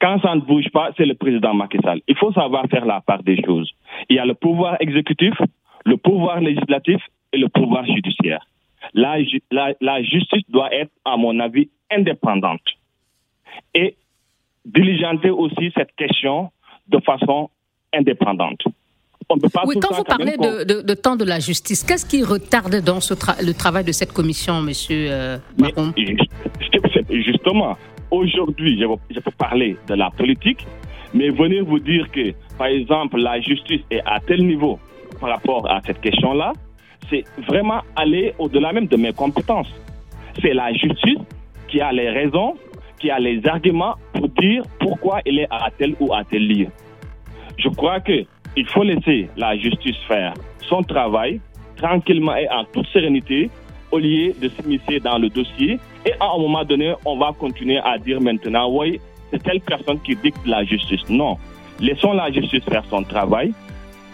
Quand 0.00 0.20
ça 0.20 0.34
ne 0.34 0.40
bouge 0.40 0.70
pas, 0.72 0.90
c'est 0.96 1.04
le 1.04 1.14
président 1.14 1.52
Macky 1.52 1.78
Sall. 1.82 2.00
Il 2.08 2.16
faut 2.16 2.32
savoir 2.32 2.66
faire 2.70 2.86
la 2.86 3.00
part 3.00 3.22
des 3.22 3.42
choses. 3.44 3.70
Il 4.08 4.16
y 4.16 4.18
a 4.18 4.24
le 4.24 4.34
pouvoir 4.34 4.76
exécutif, 4.80 5.34
le 5.84 5.96
pouvoir 5.96 6.40
législatif 6.40 7.00
et 7.32 7.38
le 7.38 7.48
pouvoir 7.48 7.84
judiciaire. 7.86 8.46
La, 8.94 9.18
la, 9.80 10.02
justice 10.02 10.42
doit 10.48 10.74
être, 10.74 10.90
à 11.04 11.16
mon 11.16 11.38
avis, 11.38 11.68
indépendante 11.90 12.62
et 13.74 13.96
diligenter 14.64 15.30
aussi 15.30 15.72
cette 15.76 15.94
question 15.96 16.50
de 16.88 16.98
façon 17.00 17.50
indépendante. 17.92 18.60
oui, 19.30 19.76
quand 19.80 19.94
vous 19.94 20.04
parlez 20.04 20.36
de, 20.36 20.94
temps 20.94 21.16
de 21.16 21.24
la 21.24 21.38
justice, 21.38 21.84
qu'est-ce 21.84 22.06
qui 22.06 22.22
retarde 22.24 22.82
dans 22.82 23.00
ce 23.00 23.14
le 23.44 23.52
travail 23.52 23.84
de 23.84 23.92
cette 23.92 24.12
commission, 24.12 24.60
monsieur 24.60 25.08
euh, 25.10 25.38
Justement, 27.10 27.76
aujourd'hui, 28.10 28.80
je, 28.80 28.86
je 29.14 29.20
peux 29.20 29.30
parler 29.30 29.76
de 29.88 29.94
la 29.94 30.10
politique, 30.10 30.66
mais 31.14 31.30
venir 31.30 31.64
vous 31.64 31.78
dire 31.78 32.10
que, 32.10 32.32
par 32.56 32.68
exemple, 32.68 33.18
la 33.18 33.40
justice 33.40 33.82
est 33.90 34.02
à 34.04 34.20
tel 34.20 34.46
niveau 34.46 34.78
par 35.20 35.30
rapport 35.30 35.70
à 35.70 35.80
cette 35.84 36.00
question-là, 36.00 36.52
c'est 37.10 37.24
vraiment 37.48 37.80
aller 37.96 38.34
au-delà 38.38 38.72
même 38.72 38.86
de 38.86 38.96
mes 38.96 39.12
compétences. 39.12 39.72
C'est 40.40 40.54
la 40.54 40.72
justice 40.72 41.18
qui 41.68 41.80
a 41.80 41.92
les 41.92 42.08
raisons, 42.08 42.54
qui 42.98 43.10
a 43.10 43.18
les 43.18 43.46
arguments 43.46 43.96
pour 44.14 44.28
dire 44.28 44.62
pourquoi 44.78 45.20
il 45.26 45.40
est 45.40 45.48
à 45.50 45.70
tel 45.76 45.94
ou 46.00 46.14
à 46.14 46.24
tel 46.24 46.46
lieu. 46.46 46.68
Je 47.58 47.68
crois 47.68 48.00
que 48.00 48.24
il 48.56 48.66
faut 48.66 48.82
laisser 48.82 49.28
la 49.36 49.56
justice 49.56 49.96
faire 50.08 50.34
son 50.62 50.82
travail 50.82 51.40
tranquillement 51.76 52.36
et 52.36 52.48
en 52.48 52.64
toute 52.64 52.86
sérénité 52.88 53.50
au 53.90 53.98
lieu 53.98 54.32
de 54.40 54.48
s'immiscer 54.48 55.00
dans 55.00 55.18
le 55.18 55.28
dossier. 55.28 55.78
Et 56.06 56.12
à 56.20 56.26
un 56.34 56.38
moment 56.38 56.64
donné, 56.64 56.94
on 57.04 57.16
va 57.16 57.32
continuer 57.32 57.78
à 57.78 57.98
dire 57.98 58.20
maintenant, 58.20 58.68
oui, 58.70 59.00
c'est 59.30 59.42
telle 59.42 59.60
personne 59.60 60.00
qui 60.00 60.16
dicte 60.16 60.44
la 60.46 60.64
justice. 60.64 61.08
Non. 61.08 61.38
Laissons 61.80 62.12
la 62.12 62.30
justice 62.30 62.64
faire 62.64 62.84
son 62.90 63.02
travail. 63.02 63.52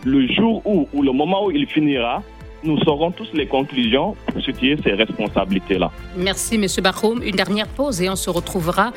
Le 0.04 0.26
jour 0.28 0.62
où, 0.64 0.88
ou 0.92 1.02
le 1.02 1.12
moment 1.12 1.46
où 1.46 1.50
il 1.50 1.66
finira, 1.66 2.22
nous 2.66 2.78
saurons 2.84 3.10
tous 3.10 3.28
les 3.34 3.46
conclusions 3.46 4.16
pour 4.26 4.42
situer 4.42 4.76
ces 4.82 4.92
responsabilités-là. 4.92 5.90
Merci, 6.16 6.56
M. 6.56 6.66
Bachoum. 6.82 7.22
Une 7.22 7.36
dernière 7.36 7.68
pause 7.68 8.00
et 8.02 8.08
on 8.10 8.16
se 8.16 8.30
retrouvera 8.30 8.92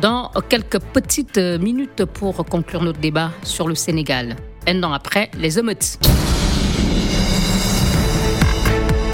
dans 0.00 0.30
quelques 0.48 0.80
petites 0.80 1.38
minutes 1.38 2.04
pour 2.06 2.44
conclure 2.46 2.82
notre 2.82 3.00
débat 3.00 3.30
sur 3.42 3.68
le 3.68 3.74
Sénégal. 3.74 4.36
Un 4.66 4.82
an 4.82 4.92
après, 4.92 5.30
les 5.38 5.58
émeutes. 5.58 5.98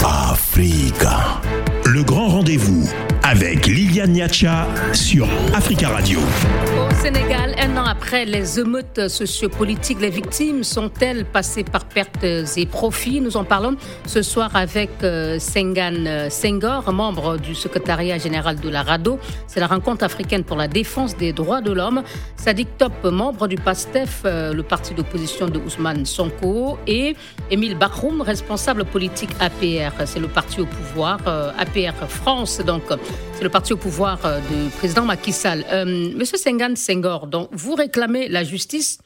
Africa. 0.03 1.41
Le 1.85 2.03
grand 2.03 2.27
rendez-vous 2.27 2.89
avec 3.23 3.67
Liliane 3.67 4.13
Niacha 4.13 4.67
sur 4.93 5.27
Africa 5.53 5.89
Radio. 5.89 6.19
Sénégal, 7.07 7.55
un 7.57 7.77
an 7.77 7.85
après 7.85 8.25
les 8.25 8.59
émeutes 8.59 9.07
sociopolitiques, 9.07 10.01
les 10.01 10.09
victimes 10.09 10.65
sont-elles 10.65 11.23
passées 11.23 11.63
par 11.63 11.85
pertes 11.85 12.25
et 12.25 12.65
profits? 12.65 13.21
Nous 13.21 13.37
en 13.37 13.45
parlons 13.45 13.77
ce 14.05 14.21
soir 14.21 14.53
avec 14.57 14.89
euh, 15.03 15.39
Sengan 15.39 16.27
Senghor, 16.29 16.91
membre 16.91 17.37
du 17.37 17.55
secrétariat 17.55 18.17
général 18.17 18.59
de 18.59 18.67
la 18.67 18.83
RADO. 18.83 19.19
C'est 19.47 19.61
la 19.61 19.67
rencontre 19.67 20.03
africaine 20.03 20.43
pour 20.43 20.57
la 20.57 20.67
défense 20.67 21.15
des 21.15 21.31
droits 21.31 21.61
de 21.61 21.71
l'homme. 21.71 22.03
Sadik 22.35 22.77
Top, 22.77 22.91
membre 23.05 23.47
du 23.47 23.55
PASTEF, 23.55 24.23
euh, 24.25 24.51
le 24.53 24.63
parti 24.63 24.93
d'opposition 24.93 25.47
de 25.47 25.59
Ousmane 25.59 26.05
Sonko. 26.05 26.77
Et 26.87 27.15
Émile 27.49 27.77
Bakroum, 27.77 28.19
responsable 28.19 28.83
politique 28.83 29.29
APR. 29.39 29.93
C'est 30.05 30.19
le 30.19 30.27
parti 30.27 30.59
au 30.59 30.65
pouvoir, 30.65 31.19
euh, 31.25 31.51
APR 31.57 32.05
France, 32.09 32.59
donc 32.59 32.83
c'est 33.33 33.43
le 33.43 33.49
parti 33.49 33.71
au 33.71 33.77
pouvoir 33.77 34.17
du 34.51 34.69
président 34.71 35.03
Macky 35.03 35.31
Sall. 35.31 35.63
Monsieur 36.17 36.37
Sengan 36.37 36.75
Senghor, 36.75 36.96
donc 37.01 37.49
vous 37.51 37.75
réclamez 37.75 38.27
la 38.27 38.43
justice 38.43 38.99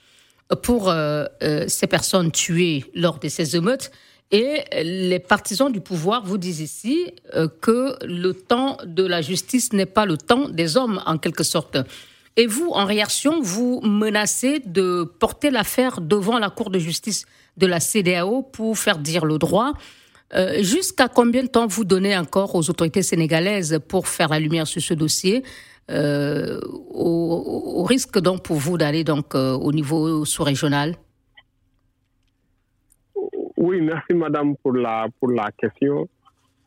pour 0.55 0.89
euh, 0.89 1.25
euh, 1.43 1.65
ces 1.67 1.87
personnes 1.87 2.31
tuées 2.31 2.85
lors 2.93 3.19
de 3.19 3.27
ces 3.27 3.55
émeutes. 3.55 3.91
Et 4.33 4.63
les 4.81 5.19
partisans 5.19 5.71
du 5.71 5.81
pouvoir 5.81 6.23
vous 6.23 6.37
disent 6.37 6.61
ici 6.61 7.11
euh, 7.35 7.49
que 7.61 7.97
le 8.05 8.33
temps 8.33 8.77
de 8.85 9.05
la 9.05 9.21
justice 9.21 9.73
n'est 9.73 9.85
pas 9.85 10.05
le 10.05 10.17
temps 10.17 10.47
des 10.47 10.77
hommes, 10.77 11.01
en 11.05 11.17
quelque 11.17 11.43
sorte. 11.43 11.77
Et 12.37 12.47
vous, 12.47 12.69
en 12.69 12.85
réaction, 12.85 13.41
vous 13.41 13.81
menacez 13.81 14.61
de 14.65 15.03
porter 15.03 15.51
l'affaire 15.51 15.99
devant 15.99 16.39
la 16.39 16.49
Cour 16.49 16.69
de 16.69 16.79
justice 16.79 17.25
de 17.57 17.67
la 17.67 17.81
CDAO 17.81 18.41
pour 18.41 18.77
faire 18.77 18.99
dire 18.99 19.25
le 19.25 19.37
droit. 19.37 19.73
Jusqu'à 20.61 21.09
combien 21.09 21.43
de 21.43 21.49
temps 21.49 21.67
vous 21.67 21.83
donnez 21.83 22.15
encore 22.15 22.55
aux 22.55 22.69
autorités 22.69 23.01
sénégalaises 23.01 23.81
pour 23.89 24.07
faire 24.07 24.29
la 24.29 24.39
lumière 24.39 24.65
sur 24.65 24.81
ce 24.81 24.93
dossier? 24.93 25.43
Euh, 25.89 26.59
au, 26.93 27.83
risque 27.83 28.19
donc 28.19 28.43
pour 28.43 28.57
vous 28.57 28.77
d'aller 28.77 29.03
donc 29.03 29.35
euh, 29.35 29.53
au 29.53 29.71
niveau 29.71 30.23
sous-régional? 30.25 30.95
Oui, 33.57 33.81
merci 33.81 34.13
Madame 34.13 34.55
pour 34.57 34.73
la, 34.73 35.07
pour 35.19 35.31
la 35.31 35.49
question. 35.57 36.07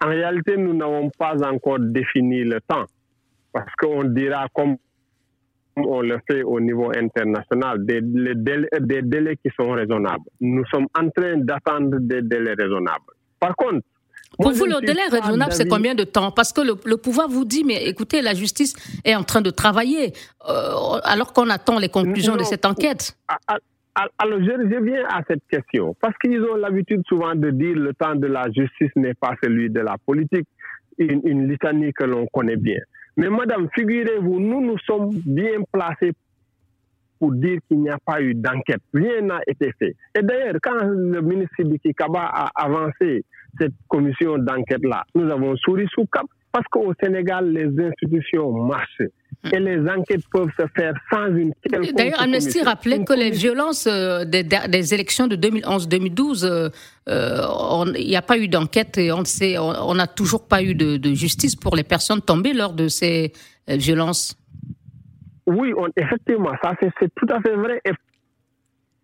En 0.05 0.09
réalité, 0.09 0.57
nous 0.57 0.75
n'avons 0.75 1.11
pas 1.11 1.35
encore 1.49 1.79
défini 1.81 2.45
le 2.45 2.61
temps 2.61 2.85
parce 3.53 3.73
qu'on 3.81 4.05
dira 4.05 4.47
comme 4.53 4.77
on 5.77 6.03
le 6.03 6.19
fait 6.29 6.43
au 6.43 6.61
niveau 6.61 6.91
international, 6.97 7.85
des, 7.85 8.01
des 8.01 9.03
délais 9.03 9.37
qui 9.37 9.51
sont 9.59 9.71
raisonnables. 9.71 10.25
Nous 10.41 10.65
sommes 10.67 10.87
en 10.99 11.09
train 11.11 11.37
d'attendre 11.39 11.99
des 12.01 12.23
délais 12.23 12.55
raisonnables. 12.55 13.13
Par 13.41 13.57
contre, 13.57 13.85
pour 14.39 14.53
vous, 14.53 14.65
le 14.65 14.81
délai 14.81 15.03
raisonnable, 15.11 15.53
c'est 15.53 15.69
combien 15.69 15.95
de 15.95 16.05
temps 16.05 16.31
Parce 16.31 16.53
que 16.53 16.61
le, 16.61 16.97
pouvoir 16.97 17.29
vous 17.29 17.45
dit, 17.45 17.65
mais 17.65 17.85
écoutez, 17.87 18.23
la 18.23 18.35
justice 18.35 18.75
est 19.05 19.15
en 19.15 19.23
train 19.23 19.41
de 19.41 19.51
travailler, 19.51 20.13
euh, 20.49 20.99
alors 21.05 21.33
qu'on 21.33 21.51
attend 21.51 21.79
les 21.79 21.89
conclusions 21.89 22.37
de 22.37 22.45
cette 22.45 22.65
enquête. 22.65 23.17
Alors, 24.19 24.41
je, 24.41 24.83
viens 24.83 25.05
à 25.09 25.23
cette 25.29 25.47
question. 25.49 25.95
Parce 26.01 26.17
qu'ils 26.19 26.43
ont 26.43 26.57
l'habitude 26.57 27.03
souvent 27.07 27.35
de 27.35 27.51
dire 27.51 27.77
le 27.77 27.95
temps 27.95 28.17
de 28.17 28.27
la 28.27 28.51
justice 28.51 28.91
n'est 28.97 29.15
pas 29.15 29.35
celui 29.43 29.71
de 29.71 29.81
la 29.81 29.97
politique, 30.05 30.49
une, 30.99 31.21
une 31.25 31.49
litanie 31.49 31.93
que 31.93 32.05
l'on 32.05 32.27
connaît 32.27 32.57
bien. 32.57 32.81
Mais 33.17 33.29
madame, 33.29 33.69
figurez-vous, 33.73 34.41
nous 34.41 34.61
nous 34.61 34.79
sommes 34.79 35.11
bien 35.25 35.61
placés 35.71 36.13
pour 37.19 37.33
dire 37.33 37.59
qu'il 37.69 37.81
n'y 37.81 37.91
a 37.91 37.99
pas 38.05 38.21
eu 38.21 38.35
d'enquête. 38.35 38.83
Rien 38.93 39.23
n'a 39.23 39.41
été 39.47 39.73
fait. 39.79 39.95
Et 40.19 40.23
d'ailleurs, 40.23 40.57
quand 40.63 40.83
le 40.83 41.21
ministre 41.23 41.55
Sidiki 41.57 41.95
Kaba 41.95 42.25
a 42.25 42.51
avancé 42.57 43.25
cette 43.59 43.75
commission 43.89 44.39
d'enquête-là, 44.39 45.05
nous 45.15 45.31
avons 45.31 45.57
souri 45.57 45.87
sous 45.93 46.07
cap 46.07 46.27
parce 46.53 46.67
qu'au 46.69 46.93
Sénégal, 47.03 47.53
les 47.53 47.67
institutions 47.85 48.53
marchent 48.53 49.03
et 49.53 49.59
les 49.59 49.81
enquêtes 49.91 50.23
peuvent 50.33 50.51
se 50.59 50.67
faire 50.77 50.95
sans 51.13 51.27
une 51.35 51.53
quelconque 51.63 51.97
D'ailleurs, 51.97 52.23
Amnesty 52.23 52.63
rappelait 52.63 53.05
que 53.05 53.13
les 53.13 53.31
violences 53.31 53.87
euh, 53.87 54.25
des, 54.25 54.95
élections 54.95 55.27
de 55.27 55.37
2011-2012, 55.37 56.45
euh, 56.45 56.69
euh, 57.09 57.93
il 57.99 58.07
n'y 58.07 58.17
a 58.17 58.23
pas 58.23 58.39
eu 58.39 58.49
d'enquête 58.49 58.99
et 58.99 59.11
on 59.13 59.95
n'a 59.95 60.07
toujours 60.07 60.47
pas 60.47 60.63
eu 60.63 60.75
de, 60.75 60.97
de, 60.97 61.13
justice 61.13 61.57
pour 61.57 61.77
les 61.77 61.85
personnes 61.85 62.23
tombées 62.23 62.53
lors 62.53 62.73
de 62.73 62.89
ces 62.89 63.33
violences. 63.69 64.37
Oui, 65.47 65.73
effectivement, 65.97 66.53
ça 66.63 66.73
c'est 66.81 67.15
tout 67.15 67.27
à 67.31 67.41
fait 67.41 67.55
vrai. 67.55 67.81
Et 67.85 67.91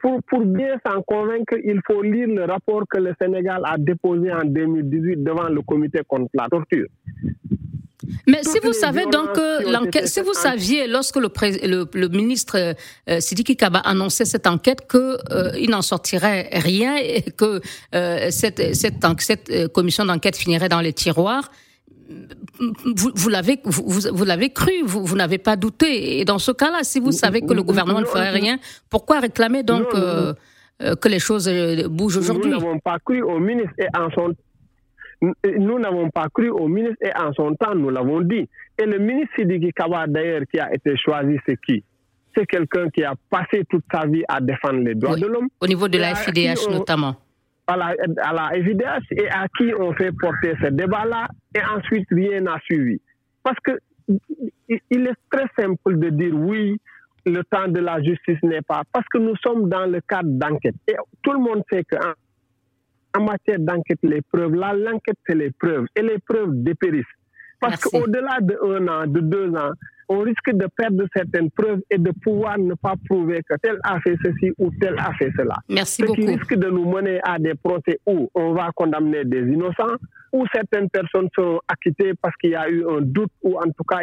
pour, 0.01 0.23
pour 0.29 0.41
bien 0.45 0.77
s'en 0.87 1.03
convaincre, 1.03 1.55
il 1.65 1.81
faut 1.87 2.03
lire 2.03 2.29
le 2.29 2.45
rapport 2.45 2.83
que 2.89 2.99
le 2.99 3.15
Sénégal 3.21 3.63
a 3.65 3.77
déposé 3.79 4.33
en 4.33 4.45
2018 4.45 5.23
devant 5.23 5.49
le 5.49 5.63
comité 5.63 6.01
contre 6.07 6.31
la 6.35 6.49
torture. 6.49 6.87
Mais 8.27 8.43
si 8.43 8.59
vous 8.63 8.73
savez 8.73 9.05
donc 9.07 9.31
l'enquête, 9.67 10.09
si 10.09 10.21
vous 10.21 10.33
saviez 10.33 10.87
lorsque 10.87 11.17
le, 11.17 11.29
le, 11.95 12.09
ministre 12.09 12.75
euh, 13.09 13.21
Sidiki 13.21 13.57
Kaba 13.57 13.81
annonçait 13.81 14.25
cette 14.25 14.47
enquête 14.47 14.89
qu'il 14.91 15.01
euh, 15.01 15.67
n'en 15.69 15.83
sortirait 15.83 16.49
rien 16.53 16.97
et 16.97 17.23
que 17.23 17.61
euh, 17.95 18.31
cette, 18.31 18.75
cette, 18.75 19.05
cette 19.19 19.51
euh, 19.51 19.69
commission 19.69 20.05
d'enquête 20.05 20.37
finirait 20.37 20.69
dans 20.69 20.81
les 20.81 20.93
tiroirs, 20.93 21.51
vous, 22.97 23.11
vous 23.15 23.29
l'avez 23.29 23.61
vous, 23.65 24.01
vous 24.13 24.25
l'avez 24.25 24.51
cru, 24.51 24.73
vous, 24.85 25.05
vous 25.05 25.17
n'avez 25.17 25.39
pas 25.39 25.57
douté. 25.57 26.21
Et 26.21 26.25
dans 26.25 26.39
ce 26.39 26.53
cas-là, 26.53 26.81
si 26.83 27.01
vous 27.01 27.13
savez 27.13 27.41
que 27.43 27.55
le 27.55 27.63
gouvernement 27.63 28.01
ne 28.01 28.07
ferait 28.07 28.31
rien, 28.31 28.59
pourquoi 28.91 29.21
réclamer 29.21 29.63
donc 29.63 29.87
euh, 29.95 30.35
euh, 30.83 30.95
que 30.97 31.09
les 31.09 31.19
choses 31.19 31.49
euh, 31.49 31.89
bougent 31.89 32.19
aujourd'hui? 32.19 32.51
Nous 32.51 32.59
n'avons 32.59 32.79
pas 32.79 32.99
cru 32.99 33.23
au 33.23 33.39
ministre 33.39 33.75
et 33.79 33.87
en 33.97 34.11
son 34.11 34.35
nous 35.59 35.79
n'avons 35.79 36.09
pas 36.09 36.29
cru 36.33 36.49
au 36.49 36.67
ministre 36.67 36.97
et 37.03 37.15
en 37.15 37.31
son 37.35 37.55
temps, 37.55 37.75
nous 37.75 37.91
l'avons 37.91 38.23
dit. 38.23 38.49
Et 38.79 38.87
le 38.87 38.99
ministre 38.99 39.35
Sidiki 39.37 39.71
Kaba, 39.75 40.07
d'ailleurs, 40.07 40.43
qui 40.51 40.59
a 40.59 40.73
été 40.75 40.97
choisi, 40.97 41.37
c'est 41.47 41.59
qui? 41.61 41.85
C'est 42.35 42.47
quelqu'un 42.47 42.89
qui 42.89 43.05
a 43.05 43.13
passé 43.29 43.65
toute 43.69 43.85
sa 43.93 44.07
vie 44.07 44.23
à 44.29 44.41
défendre 44.41 44.81
les 44.81 44.95
droits 44.95 45.17
de 45.17 45.27
l'homme. 45.27 45.49
Au 45.61 45.67
niveau 45.67 45.89
de 45.89 45.99
la 45.99 46.15
FIDH 46.15 46.71
notamment 46.71 47.17
à 47.71 47.77
la, 47.77 47.95
à 48.23 48.33
la 48.33 48.57
évidence 48.57 49.05
et 49.11 49.29
à 49.29 49.47
qui 49.57 49.73
on 49.79 49.93
fait 49.95 50.13
porter 50.13 50.55
ce 50.63 50.69
débat-là 50.69 51.29
et 51.55 51.61
ensuite 51.77 52.07
rien 52.11 52.41
n'a 52.41 52.59
suivi. 52.65 53.01
Parce 53.43 53.59
que 53.61 53.79
il 54.69 55.07
est 55.07 55.17
très 55.31 55.47
simple 55.59 55.99
de 55.99 56.11
dire 56.11 56.35
oui, 56.35 56.81
le 57.27 57.43
temps 57.45 57.69
de 57.69 57.81
la 57.81 58.03
justice 58.03 58.43
n'est 58.43 58.63
pas, 58.63 58.83
parce 58.93 59.07
que 59.09 59.19
nous 59.19 59.37
sommes 59.37 59.69
dans 59.69 59.87
le 59.87 60.01
cadre 60.01 60.31
d'enquête. 60.31 60.75
Et 60.89 60.97
tout 61.23 61.33
le 61.33 61.39
monde 61.39 61.63
sait 61.71 61.85
qu'en 61.85 62.13
en 63.17 63.25
matière 63.25 63.59
d'enquête, 63.59 63.99
les 64.03 64.23
preuves, 64.23 64.55
là, 64.55 64.73
l'enquête, 64.73 65.19
c'est 65.27 65.35
les 65.35 65.51
preuves, 65.51 65.87
et 65.97 66.03
les 66.03 66.19
preuves 66.19 66.51
dépérissent. 66.53 67.05
Parce 67.61 67.83
qu'au-delà 67.83 68.39
d'un 68.41 68.89
an, 68.89 69.07
de 69.07 69.21
deux 69.21 69.51
ans, 69.55 69.73
on 70.11 70.23
risque 70.23 70.51
de 70.53 70.67
perdre 70.77 71.05
certaines 71.15 71.51
preuves 71.53 71.81
et 71.89 71.97
de 71.97 72.11
pouvoir 72.23 72.59
ne 72.59 72.75
pas 72.75 72.95
prouver 73.09 73.43
que 73.49 73.55
tel 73.63 73.79
a 73.85 74.01
fait 74.01 74.17
ceci 74.25 74.51
ou 74.59 74.71
tel 74.81 74.99
a 74.99 75.13
fait 75.15 75.31
cela. 75.37 75.55
Merci 75.69 76.03
Ce 76.03 76.07
beaucoup. 76.07 76.21
qui 76.21 76.27
risque 76.27 76.55
de 76.57 76.69
nous 76.69 76.85
mener 76.85 77.21
à 77.23 77.39
des 77.39 77.55
procès 77.55 78.01
où 78.07 78.29
on 78.35 78.53
va 78.53 78.71
condamner 78.75 79.25
des 79.25 79.43
innocents, 79.43 79.95
où 80.33 80.45
certaines 80.53 80.91
personnes 80.91 81.29
sont 81.33 81.61
acquittées 81.69 82.13
parce 82.21 82.35
qu'il 82.41 82.51
y 82.51 82.57
a 82.57 82.69
eu 82.69 82.85
un 82.89 83.01
doute 83.01 83.31
ou 83.43 83.57
en 83.57 83.71
tout 83.71 83.85
cas 83.89 84.01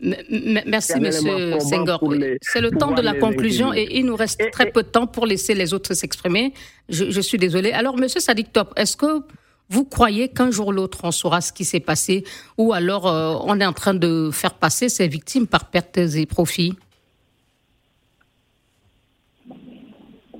Merci, 0.00 1.00
Monsieur 1.00 1.58
Senghor. 1.60 2.00
C'est 2.42 2.60
le 2.60 2.70
temps 2.70 2.92
de 2.92 3.02
la 3.02 3.14
conclusion 3.14 3.72
et 3.72 3.86
il 3.90 4.06
nous 4.06 4.16
reste 4.16 4.50
très 4.50 4.70
peu 4.70 4.82
de 4.82 4.88
temps 4.88 5.06
pour 5.06 5.26
laisser 5.26 5.54
les 5.54 5.74
autres 5.74 5.94
s'exprimer. 5.94 6.52
Je, 6.88 7.10
je, 7.10 7.20
suis 7.20 7.38
désolée. 7.38 7.72
Alors, 7.72 7.96
Monsieur 7.96 8.20
Sadik 8.20 8.52
Top, 8.52 8.72
est-ce 8.76 8.96
que 8.96 9.22
vous 9.70 9.84
croyez 9.84 10.28
qu'un 10.28 10.50
jour 10.50 10.68
ou 10.68 10.72
l'autre, 10.72 11.00
on 11.04 11.10
saura 11.10 11.40
ce 11.40 11.52
qui 11.52 11.64
s'est 11.64 11.80
passé 11.80 12.24
ou 12.56 12.72
alors 12.72 13.06
euh, 13.06 13.34
on 13.46 13.60
est 13.60 13.66
en 13.66 13.72
train 13.72 13.94
de 13.94 14.30
faire 14.32 14.54
passer 14.54 14.88
ces 14.88 15.08
victimes 15.08 15.46
par 15.46 15.66
pertes 15.70 15.98
et 15.98 16.26
profits 16.26 16.74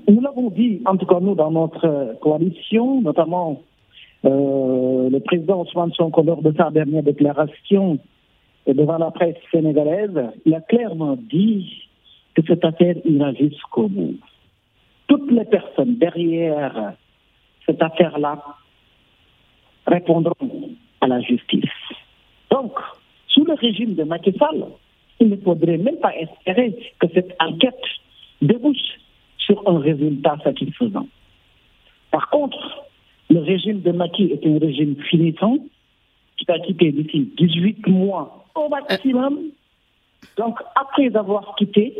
Nous 0.07 0.21
l'avons 0.21 0.49
dit, 0.49 0.81
en 0.85 0.97
tout 0.97 1.05
cas 1.05 1.19
nous, 1.19 1.35
dans 1.35 1.51
notre 1.51 2.17
coalition, 2.19 2.99
notamment 3.01 3.61
euh, 4.25 5.09
le 5.09 5.19
président 5.19 5.61
Ousmane 5.61 5.93
Sonko 5.93 6.23
lors 6.23 6.41
de 6.41 6.51
sa 6.57 6.71
dernière 6.71 7.03
déclaration 7.03 7.99
devant 8.65 8.97
la 8.97 9.11
presse 9.11 9.37
sénégalaise, 9.51 10.19
il 10.45 10.55
a 10.55 10.61
clairement 10.61 11.15
dit 11.15 11.87
que 12.33 12.41
cette 12.47 12.65
affaire 12.65 12.95
ira 13.05 13.33
jusqu'au 13.33 13.87
bout. 13.87 14.15
Toutes 15.07 15.31
les 15.31 15.45
personnes 15.45 15.97
derrière 15.97 16.93
cette 17.67 17.81
affaire-là 17.81 18.43
répondront 19.89 20.69
à 21.01 21.07
la 21.07 21.21
justice. 21.21 21.63
Donc, 22.51 22.73
sous 23.27 23.43
le 23.45 23.53
régime 23.53 23.95
de 23.95 24.03
Macky 24.03 24.33
Sall, 24.37 24.65
il 25.19 25.29
ne 25.29 25.37
faudrait 25.37 25.77
même 25.77 25.97
pas 25.97 26.15
espérer 26.15 26.75
que 26.99 27.07
cette 27.13 27.35
enquête 27.39 27.83
débouche 28.41 28.99
sur 29.37 29.61
un 29.67 29.79
résultat 29.79 30.37
satisfaisant. 30.43 31.07
Par 32.11 32.29
contre, 32.29 32.83
le 33.29 33.39
régime 33.39 33.81
de 33.81 33.91
Macky 33.91 34.31
est 34.31 34.45
un 34.45 34.57
régime 34.59 34.95
finissant 35.09 35.57
qui 36.37 36.45
va 36.45 36.59
quitter 36.59 36.91
d'ici 36.91 37.31
18 37.37 37.87
mois 37.87 38.45
au 38.55 38.69
maximum. 38.69 39.39
Donc, 40.37 40.59
après 40.75 41.15
avoir 41.15 41.55
quitté, 41.55 41.93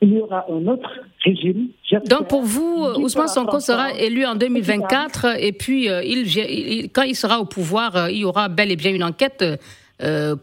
il 0.00 0.14
y 0.14 0.20
aura 0.20 0.44
un 0.50 0.66
autre 0.66 0.90
régime. 1.24 1.68
Donc 2.06 2.28
pour 2.28 2.42
vous, 2.42 2.84
Ousmane 2.98 3.28
Sonko 3.28 3.60
sera 3.60 3.92
élu 3.94 4.26
en 4.26 4.34
2024 4.34 5.40
et 5.40 5.52
puis 5.52 5.88
euh, 5.88 6.02
il, 6.04 6.90
quand 6.92 7.02
il 7.02 7.16
sera 7.16 7.40
au 7.40 7.44
pouvoir, 7.44 7.96
euh, 7.96 8.10
il 8.10 8.18
y 8.18 8.24
aura 8.24 8.48
bel 8.48 8.70
et 8.70 8.76
bien 8.76 8.92
une 8.92 9.04
enquête 9.04 9.44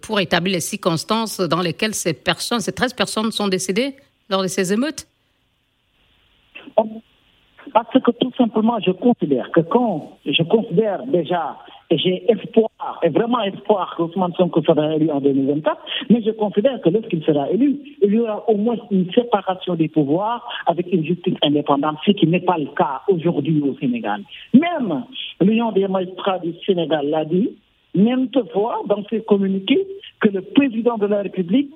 pour 0.01 0.19
établir 0.19 0.53
les 0.53 0.61
circonstances 0.61 1.39
dans 1.39 1.61
lesquelles 1.61 1.93
ces 1.93 2.13
personnes, 2.13 2.61
ces 2.61 2.71
13 2.71 2.93
personnes 2.93 3.31
sont 3.31 3.47
décédées 3.47 3.95
lors 4.29 4.41
de 4.41 4.47
ces 4.47 4.73
émeutes? 4.73 5.05
Parce 7.73 7.91
que 7.91 8.11
tout 8.11 8.31
simplement, 8.37 8.79
je 8.85 8.91
considère 8.91 9.49
que 9.51 9.61
quand 9.61 10.17
je 10.25 10.43
considère 10.43 11.05
déjà 11.05 11.57
j'ai 11.97 12.23
espoir, 12.31 12.99
et 13.03 13.09
vraiment 13.09 13.41
espoir 13.41 13.95
que 13.95 14.03
Ousmane 14.03 14.33
Sonko 14.37 14.61
sera 14.63 14.95
élu 14.95 15.09
en 15.11 15.19
2024, 15.19 15.77
mais 16.09 16.21
je 16.21 16.31
considère 16.31 16.79
que 16.81 16.89
lorsqu'il 16.89 17.23
sera 17.23 17.49
élu, 17.51 17.77
il 18.01 18.13
y 18.13 18.19
aura 18.19 18.49
au 18.49 18.55
moins 18.55 18.77
une 18.91 19.11
séparation 19.11 19.75
des 19.75 19.87
pouvoirs 19.87 20.47
avec 20.67 20.91
une 20.91 21.05
justice 21.05 21.35
indépendante, 21.41 21.97
ce 22.05 22.11
qui 22.11 22.27
n'est 22.27 22.39
pas 22.41 22.57
le 22.57 22.67
cas 22.77 23.01
aujourd'hui 23.09 23.61
au 23.61 23.75
Sénégal. 23.79 24.21
Même 24.53 25.03
l'Union 25.41 25.71
des 25.71 25.87
magistrats 25.87 26.39
du 26.39 26.53
Sénégal 26.65 27.07
l'a 27.09 27.25
dit, 27.25 27.49
même 27.95 28.29
fois 28.53 28.81
dans 28.87 29.03
ses 29.09 29.21
communiqués, 29.21 29.85
que 30.21 30.29
le 30.29 30.41
président 30.41 30.97
de 30.97 31.07
la 31.07 31.21
République 31.23 31.71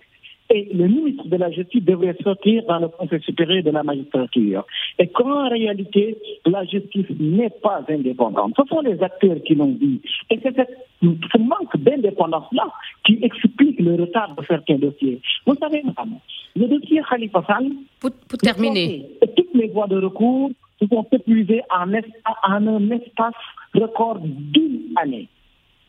et 0.50 0.70
le 0.74 0.88
ministre 0.88 1.28
de 1.28 1.38
la 1.38 1.50
Justice 1.50 1.84
devrait 1.84 2.16
sortir 2.24 2.64
dans 2.68 2.80
le 2.80 2.88
Conseil 2.88 3.22
supérieur 3.22 3.64
de 3.64 3.72
la 3.72 3.84
magistrature. 3.84 4.66
Et 5.00 5.08
qu'en 5.08 5.50
réalité, 5.50 6.18
la 6.46 6.64
justice 6.66 7.08
n'est 7.20 7.50
pas 7.50 7.82
indépendante. 7.90 8.54
Ce 8.56 8.64
sont 8.68 8.82
les 8.82 9.02
acteurs 9.02 9.38
qui 9.46 9.56
l'ont 9.56 9.72
dit. 9.72 10.02
Et 10.30 10.40
c'est 10.44 10.56
ce 11.02 11.38
manque 11.38 11.78
d'indépendance-là 11.78 12.72
qui 13.06 13.20
explique 13.24 13.80
le 13.80 13.96
retard 13.96 14.36
de 14.36 14.44
certains 14.46 14.76
dossiers. 14.76 15.20
Vous 15.48 15.56
savez, 15.56 15.82
madame, 15.84 16.20
le 16.56 16.68
dossier 16.68 17.02
Khalifa 17.10 17.44
Sall, 17.48 17.72
pour, 18.00 18.12
terminer, 18.38 19.06
toutes 19.36 19.54
les 19.56 19.68
voies 19.68 19.88
de 19.88 19.98
recours 19.98 20.52
se 20.80 20.88
sont 20.88 21.08
épuisées 21.12 21.62
en, 21.70 21.92
en 21.92 22.68
un 22.68 22.92
espace 22.92 23.34
record 23.74 24.20
d'une 24.22 24.94
année. 24.96 25.28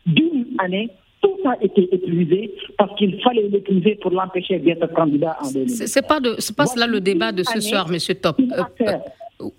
D'une 0.05 0.47
année, 0.59 0.89
tout 1.27 1.49
a 1.49 1.63
été 1.63 1.93
épuisé 1.93 2.53
parce 2.77 2.95
qu'il 2.97 3.21
fallait 3.21 3.47
l'épuiser 3.47 3.95
pour 4.01 4.11
l'empêcher 4.11 4.59
d'être 4.59 4.87
candidat 4.93 5.37
en 5.41 5.51
2020. 5.51 5.87
C'est 5.87 6.07
pas 6.07 6.19
de, 6.19 6.35
pas 6.55 6.65
cela 6.65 6.87
le 6.87 7.01
débat 7.01 7.31
de 7.31 7.43
ce 7.43 7.59
soir, 7.59 7.89
Monsieur 7.89 8.15
Top. 8.15 8.39
Euh, 8.39 8.63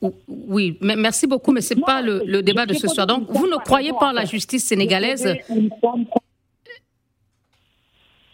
euh, 0.02 0.08
oui, 0.28 0.76
mais 0.80 0.96
merci 0.96 1.26
beaucoup, 1.26 1.52
mais 1.52 1.60
c'est 1.60 1.80
pas 1.80 2.02
le, 2.02 2.22
le 2.24 2.42
débat 2.42 2.66
de 2.66 2.74
ce 2.74 2.88
soir. 2.88 3.06
Donc, 3.06 3.24
vous 3.28 3.46
ne 3.46 3.56
croyez 3.56 3.92
pas 3.98 4.08
en 4.08 4.12
la 4.12 4.24
justice 4.24 4.64
sénégalaise? 4.64 5.36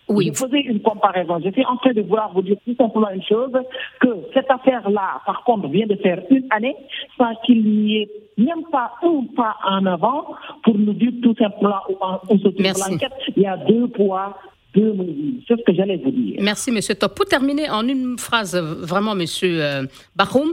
Oui. 0.09 0.31
Je 0.35 0.39
faisais 0.39 0.61
une 0.61 0.81
comparaison. 0.81 1.41
Je 1.45 1.51
suis 1.51 1.65
en 1.65 1.77
train 1.77 1.93
de 1.93 2.03
vouloir 2.03 2.33
vous 2.35 2.43
dire 2.43 2.57
tout 2.67 2.75
simplement 2.77 3.11
une 3.11 3.23
chose, 3.23 3.53
que 4.01 4.09
cette 4.35 4.51
affaire-là, 4.51 5.23
par 5.25 5.45
contre, 5.45 5.69
vient 5.69 5.87
de 5.87 5.97
faire 5.97 6.23
une 6.31 6.47
année 6.51 6.77
sans 7.17 7.35
qu'il 7.47 7.65
n'y 7.65 8.03
ait 8.03 8.11
même 8.37 8.65
pas 8.71 8.93
un 9.03 9.25
pas 9.35 9.57
en 9.65 9.87
avant 9.87 10.27
pour 10.63 10.77
nous 10.77 10.93
dire 10.93 11.13
tout 11.23 11.35
simplement 11.39 11.81
où 12.29 12.39
se 12.39 12.49
trouve 12.49 12.91
l'enquête. 12.91 13.13
Il 13.37 13.43
y 13.43 13.47
a 13.47 13.57
deux 13.57 13.89
poids. 13.89 14.37
C'est 14.75 15.57
ce 15.57 15.63
que 15.65 15.73
j'allais 15.73 15.99
vous 15.99 16.11
dire. 16.11 16.41
Merci, 16.43 16.73
Monsieur 16.73 16.97
Top. 16.97 17.15
Pour 17.15 17.27
terminer 17.27 17.71
en 17.71 17.87
une 17.87 18.19
phrase, 18.19 18.57
vraiment, 18.57 19.15
Monsieur 19.15 19.63
euh, 19.63 19.85
Bahoum, 20.17 20.53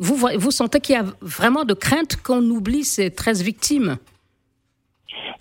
vous, 0.00 0.16
vous 0.36 0.50
sentez 0.50 0.80
qu'il 0.80 0.96
y 0.96 0.98
a 0.98 1.04
vraiment 1.20 1.64
de 1.64 1.74
crainte 1.74 2.16
qu'on 2.16 2.42
oublie 2.42 2.82
ces 2.82 3.12
13 3.12 3.44
victimes? 3.44 3.98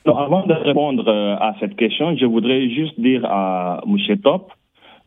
Avant 0.06 0.46
de 0.46 0.54
répondre 0.54 1.08
euh, 1.08 1.36
à 1.36 1.56
cette 1.60 1.76
question, 1.76 2.16
je 2.18 2.26
voudrais 2.26 2.70
juste 2.70 3.00
dire 3.00 3.26
à 3.26 3.82
M. 3.86 4.18
Top 4.20 4.52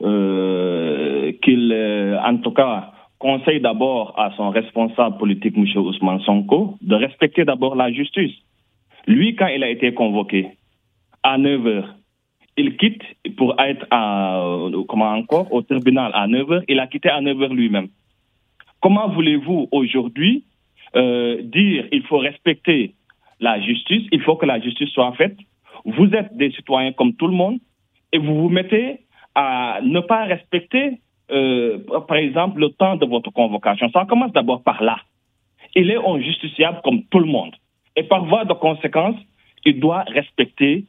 euh, 0.03 1.33
qu'il, 1.43 1.73
euh, 1.73 2.19
en 2.21 2.37
tout 2.39 2.53
cas, 2.53 2.93
conseille 3.19 3.61
d'abord 3.61 4.15
à 4.19 4.33
son 4.37 4.51
responsable 4.51 5.19
politique, 5.19 5.55
M. 5.57 5.65
Ousmane 5.77 6.21
Sonko, 6.21 6.77
de 6.81 6.95
respecter 6.95 7.45
d'abord 7.45 7.75
la 7.75 7.93
justice. 7.93 8.35
Lui, 9.07 9.35
quand 9.35 9.49
il 9.49 9.63
a 9.65 9.69
été 9.69 9.93
convoqué 9.95 10.49
à 11.23 11.39
9 11.39 11.67
heures, 11.67 11.95
il 12.57 12.77
quitte 12.77 13.03
pour 13.37 13.61
être 13.61 13.87
à, 13.91 14.45
comment 14.89 15.11
encore, 15.11 15.53
au 15.53 15.63
tribunal 15.63 16.13
à 16.15 16.27
9 16.29 16.53
heures. 16.53 16.63
Il 16.69 16.79
a 16.79 16.87
quitté 16.87 17.09
à 17.09 17.21
9 17.21 17.43
heures 17.43 17.55
lui-même. 17.55 17.89
Comment 18.81 19.09
voulez-vous 19.09 19.69
aujourd'hui 19.73 20.45
dire 20.95 21.89
il 21.91 22.03
faut 22.09 22.19
respecter 22.19 22.95
la 23.41 23.61
justice, 23.61 24.07
il 24.13 24.23
faut 24.23 24.37
que 24.37 24.47
la 24.47 24.61
justice 24.61 24.91
soit 24.91 25.13
faite. 25.13 25.37
Vous 25.85 26.07
êtes 26.15 26.37
des 26.37 26.51
citoyens 26.53 26.93
comme 26.93 27.15
tout 27.15 27.27
le 27.27 27.35
monde 27.35 27.59
et 28.13 28.19
vous 28.19 28.35
vous 28.43 28.49
mettez 28.49 29.01
à 29.35 29.81
ne 29.83 30.01
pas 30.01 30.25
respecter, 30.25 31.01
euh, 31.31 31.79
par 32.09 32.17
exemple, 32.17 32.61
le 32.61 32.71
temps 32.71 32.97
de 32.97 33.07
votre 33.07 33.31
convocation. 33.31 33.91
Ça 33.93 34.07
commence 34.09 34.33
d'abord 34.33 34.63
par 34.63 34.83
là. 34.83 34.99
Il 35.75 35.91
est 35.91 35.97
injusticiable 35.97 36.81
comme 36.85 37.05
tout 37.11 37.19
le 37.19 37.27
monde. 37.27 37.53
Et 37.97 38.05
par 38.05 38.25
voie 38.25 38.45
de 38.45 38.53
conséquence, 38.55 39.17
il 39.65 39.81
doit 39.81 40.03
respecter 40.03 40.85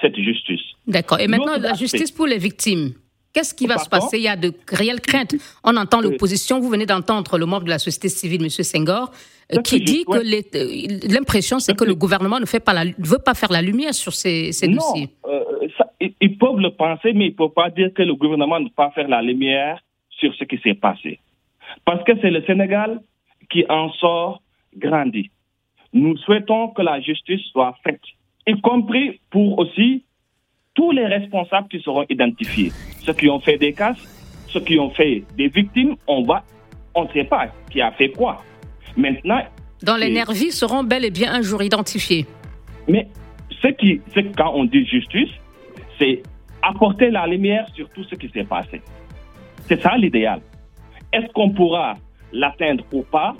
cette 0.00 0.16
justice. 0.16 0.62
D'accord. 0.86 1.20
Et 1.20 1.28
maintenant, 1.28 1.58
la 1.58 1.74
justice 1.74 2.12
pour 2.12 2.26
les 2.26 2.38
victimes. 2.38 2.94
Qu'est-ce 3.34 3.52
qui 3.52 3.66
va 3.66 3.78
se 3.78 3.88
passer? 3.88 4.18
Il 4.18 4.22
y 4.22 4.28
a 4.28 4.36
de 4.36 4.52
réelles 4.70 5.00
craintes. 5.00 5.34
On 5.64 5.76
entend 5.76 6.00
l'opposition. 6.00 6.60
Vous 6.60 6.68
venez 6.70 6.86
d'entendre 6.86 7.36
le 7.36 7.46
membre 7.46 7.64
de 7.64 7.70
la 7.70 7.80
société 7.80 8.08
civile, 8.08 8.42
M. 8.42 8.48
Senghor, 8.48 9.10
euh, 9.52 9.60
qui 9.60 9.80
dit 9.80 10.04
que 10.04 10.18
euh, 10.18 10.98
l'impression, 11.12 11.58
c'est 11.58 11.76
que 11.76 11.84
le 11.84 11.96
gouvernement 11.96 12.38
ne, 12.38 12.46
fait 12.46 12.60
pas 12.60 12.72
la, 12.72 12.84
veut 12.96 13.18
pas 13.18 13.34
faire 13.34 13.50
la 13.50 13.60
lumière 13.60 13.92
sur 13.92 14.12
ces, 14.12 14.52
dossiers. 14.68 15.10
Euh, 15.26 15.66
ils 16.20 16.38
peuvent 16.38 16.60
le 16.60 16.70
penser, 16.70 17.12
mais 17.12 17.26
ils 17.26 17.30
ne 17.32 17.36
peuvent 17.36 17.50
pas 17.50 17.70
dire 17.70 17.92
que 17.92 18.02
le 18.02 18.14
gouvernement 18.14 18.60
ne 18.60 18.66
veut 18.66 18.74
pas 18.76 18.90
faire 18.92 19.08
la 19.08 19.20
lumière 19.20 19.80
sur 20.10 20.32
ce 20.36 20.44
qui 20.44 20.58
s'est 20.58 20.74
passé. 20.74 21.18
Parce 21.84 22.04
que 22.04 22.12
c'est 22.20 22.30
le 22.30 22.42
Sénégal 22.44 23.00
qui 23.50 23.64
en 23.68 23.90
sort 23.94 24.42
grandi. 24.76 25.30
Nous 25.92 26.16
souhaitons 26.18 26.68
que 26.68 26.82
la 26.82 27.00
justice 27.00 27.42
soit 27.52 27.74
faite, 27.82 28.00
y 28.46 28.60
compris 28.60 29.20
pour 29.30 29.58
aussi 29.58 30.04
tous 30.74 30.90
les 30.90 31.06
responsables 31.06 31.68
qui 31.68 31.80
seront 31.80 32.04
identifiés. 32.08 32.72
Ceux 33.00 33.14
qui 33.14 33.28
ont 33.28 33.40
fait 33.40 33.56
des 33.58 33.72
casses, 33.72 34.02
ceux 34.48 34.60
qui 34.60 34.78
ont 34.78 34.90
fait 34.90 35.22
des 35.36 35.48
victimes, 35.48 35.96
on 36.06 36.22
va, 36.22 36.44
on 36.94 37.04
ne 37.04 37.08
sait 37.08 37.24
pas 37.24 37.48
qui 37.70 37.80
a 37.80 37.92
fait 37.92 38.10
quoi. 38.10 38.42
Maintenant. 38.96 39.42
Dans 39.82 39.96
les 39.96 40.10
nervis 40.10 40.52
seront 40.52 40.84
bel 40.84 41.04
et 41.04 41.10
bien 41.10 41.32
un 41.32 41.42
jour 41.42 41.62
identifiés. 41.62 42.26
Mais 42.88 43.08
ce 43.62 43.68
qui, 43.68 44.00
quand 44.36 44.52
on 44.54 44.64
dit 44.64 44.86
justice, 44.86 45.30
c'est 45.98 46.22
apporter 46.62 47.10
la 47.10 47.26
lumière 47.26 47.66
sur 47.74 47.88
tout 47.90 48.04
ce 48.04 48.14
qui 48.14 48.28
s'est 48.30 48.44
passé. 48.44 48.80
C'est 49.66 49.80
ça 49.80 49.96
l'idéal. 49.96 50.40
Est-ce 51.12 51.30
qu'on 51.32 51.50
pourra 51.50 51.94
l'atteindre 52.32 52.84
ou 52.92 53.02
pas 53.02 53.34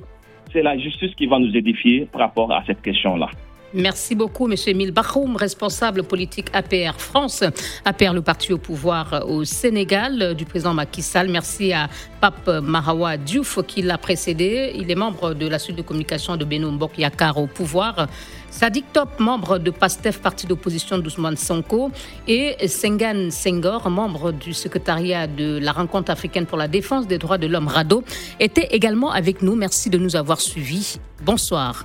C'est 0.53 0.62
la 0.62 0.77
justice 0.79 1.14
qui 1.14 1.27
va 1.27 1.38
nous 1.38 1.55
édifier 1.57 2.07
par 2.07 2.23
rapport 2.23 2.53
à 2.53 2.62
cette 2.66 2.83
question-là. 2.83 3.29
Merci 3.74 4.14
beaucoup, 4.14 4.48
M. 4.48 4.54
Emile 4.68 4.92
Bachoum, 4.92 5.34
responsable 5.34 6.04
politique 6.04 6.46
APR 6.52 6.94
France, 6.96 7.42
APR 7.84 8.12
le 8.12 8.22
parti 8.22 8.52
au 8.52 8.58
pouvoir 8.58 9.24
au 9.28 9.44
Sénégal 9.44 10.34
du 10.37 10.44
président 10.44 10.72
Macky 10.72 11.02
Sall. 11.02 11.28
Merci 11.28 11.72
à 11.72 11.88
Pape 12.20 12.46
Mahawa 12.62 13.16
Diouf 13.16 13.58
qui 13.66 13.82
l'a 13.82 13.98
précédé. 13.98 14.72
Il 14.76 14.88
est 14.92 14.94
membre 14.94 15.34
de 15.34 15.48
la 15.48 15.58
suite 15.58 15.74
de 15.76 15.82
communication 15.82 16.37
de 16.37 16.44
Beno 16.44 16.70
Mbok 16.70 16.98
Yakar 16.98 17.37
au 17.37 17.48
pouvoir. 17.48 18.06
Sadik 18.48 18.84
Top, 18.92 19.18
membre 19.18 19.58
de 19.58 19.72
PASTEF, 19.72 20.20
parti 20.20 20.46
d'opposition 20.46 20.96
d'Ousmane 20.98 21.37
Sonko, 21.37 21.90
et 22.28 22.68
Sengan 22.68 23.32
Senghor, 23.32 23.90
membre 23.90 24.30
du 24.30 24.54
secrétariat 24.54 25.26
de 25.26 25.58
la 25.58 25.72
rencontre 25.72 26.12
africaine 26.12 26.46
pour 26.46 26.58
la 26.58 26.68
défense 26.68 27.08
des 27.08 27.18
droits 27.18 27.38
de 27.38 27.48
l'homme 27.48 27.66
RADO, 27.66 28.04
étaient 28.38 28.68
également 28.70 29.10
avec 29.10 29.42
nous. 29.42 29.56
Merci 29.56 29.90
de 29.90 29.98
nous 29.98 30.14
avoir 30.14 30.40
suivis. 30.40 31.00
Bonsoir. 31.24 31.84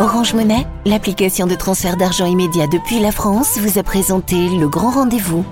Orange 0.00 0.34
Monnaie, 0.34 0.66
l'application 0.84 1.46
de 1.46 1.54
transfert 1.54 1.96
d'argent 1.96 2.26
immédiat 2.26 2.66
depuis 2.66 2.98
la 2.98 3.12
France, 3.12 3.58
vous 3.58 3.78
a 3.78 3.82
présenté 3.82 4.48
le 4.48 4.68
grand 4.68 4.90
rendez-vous. 4.90 5.44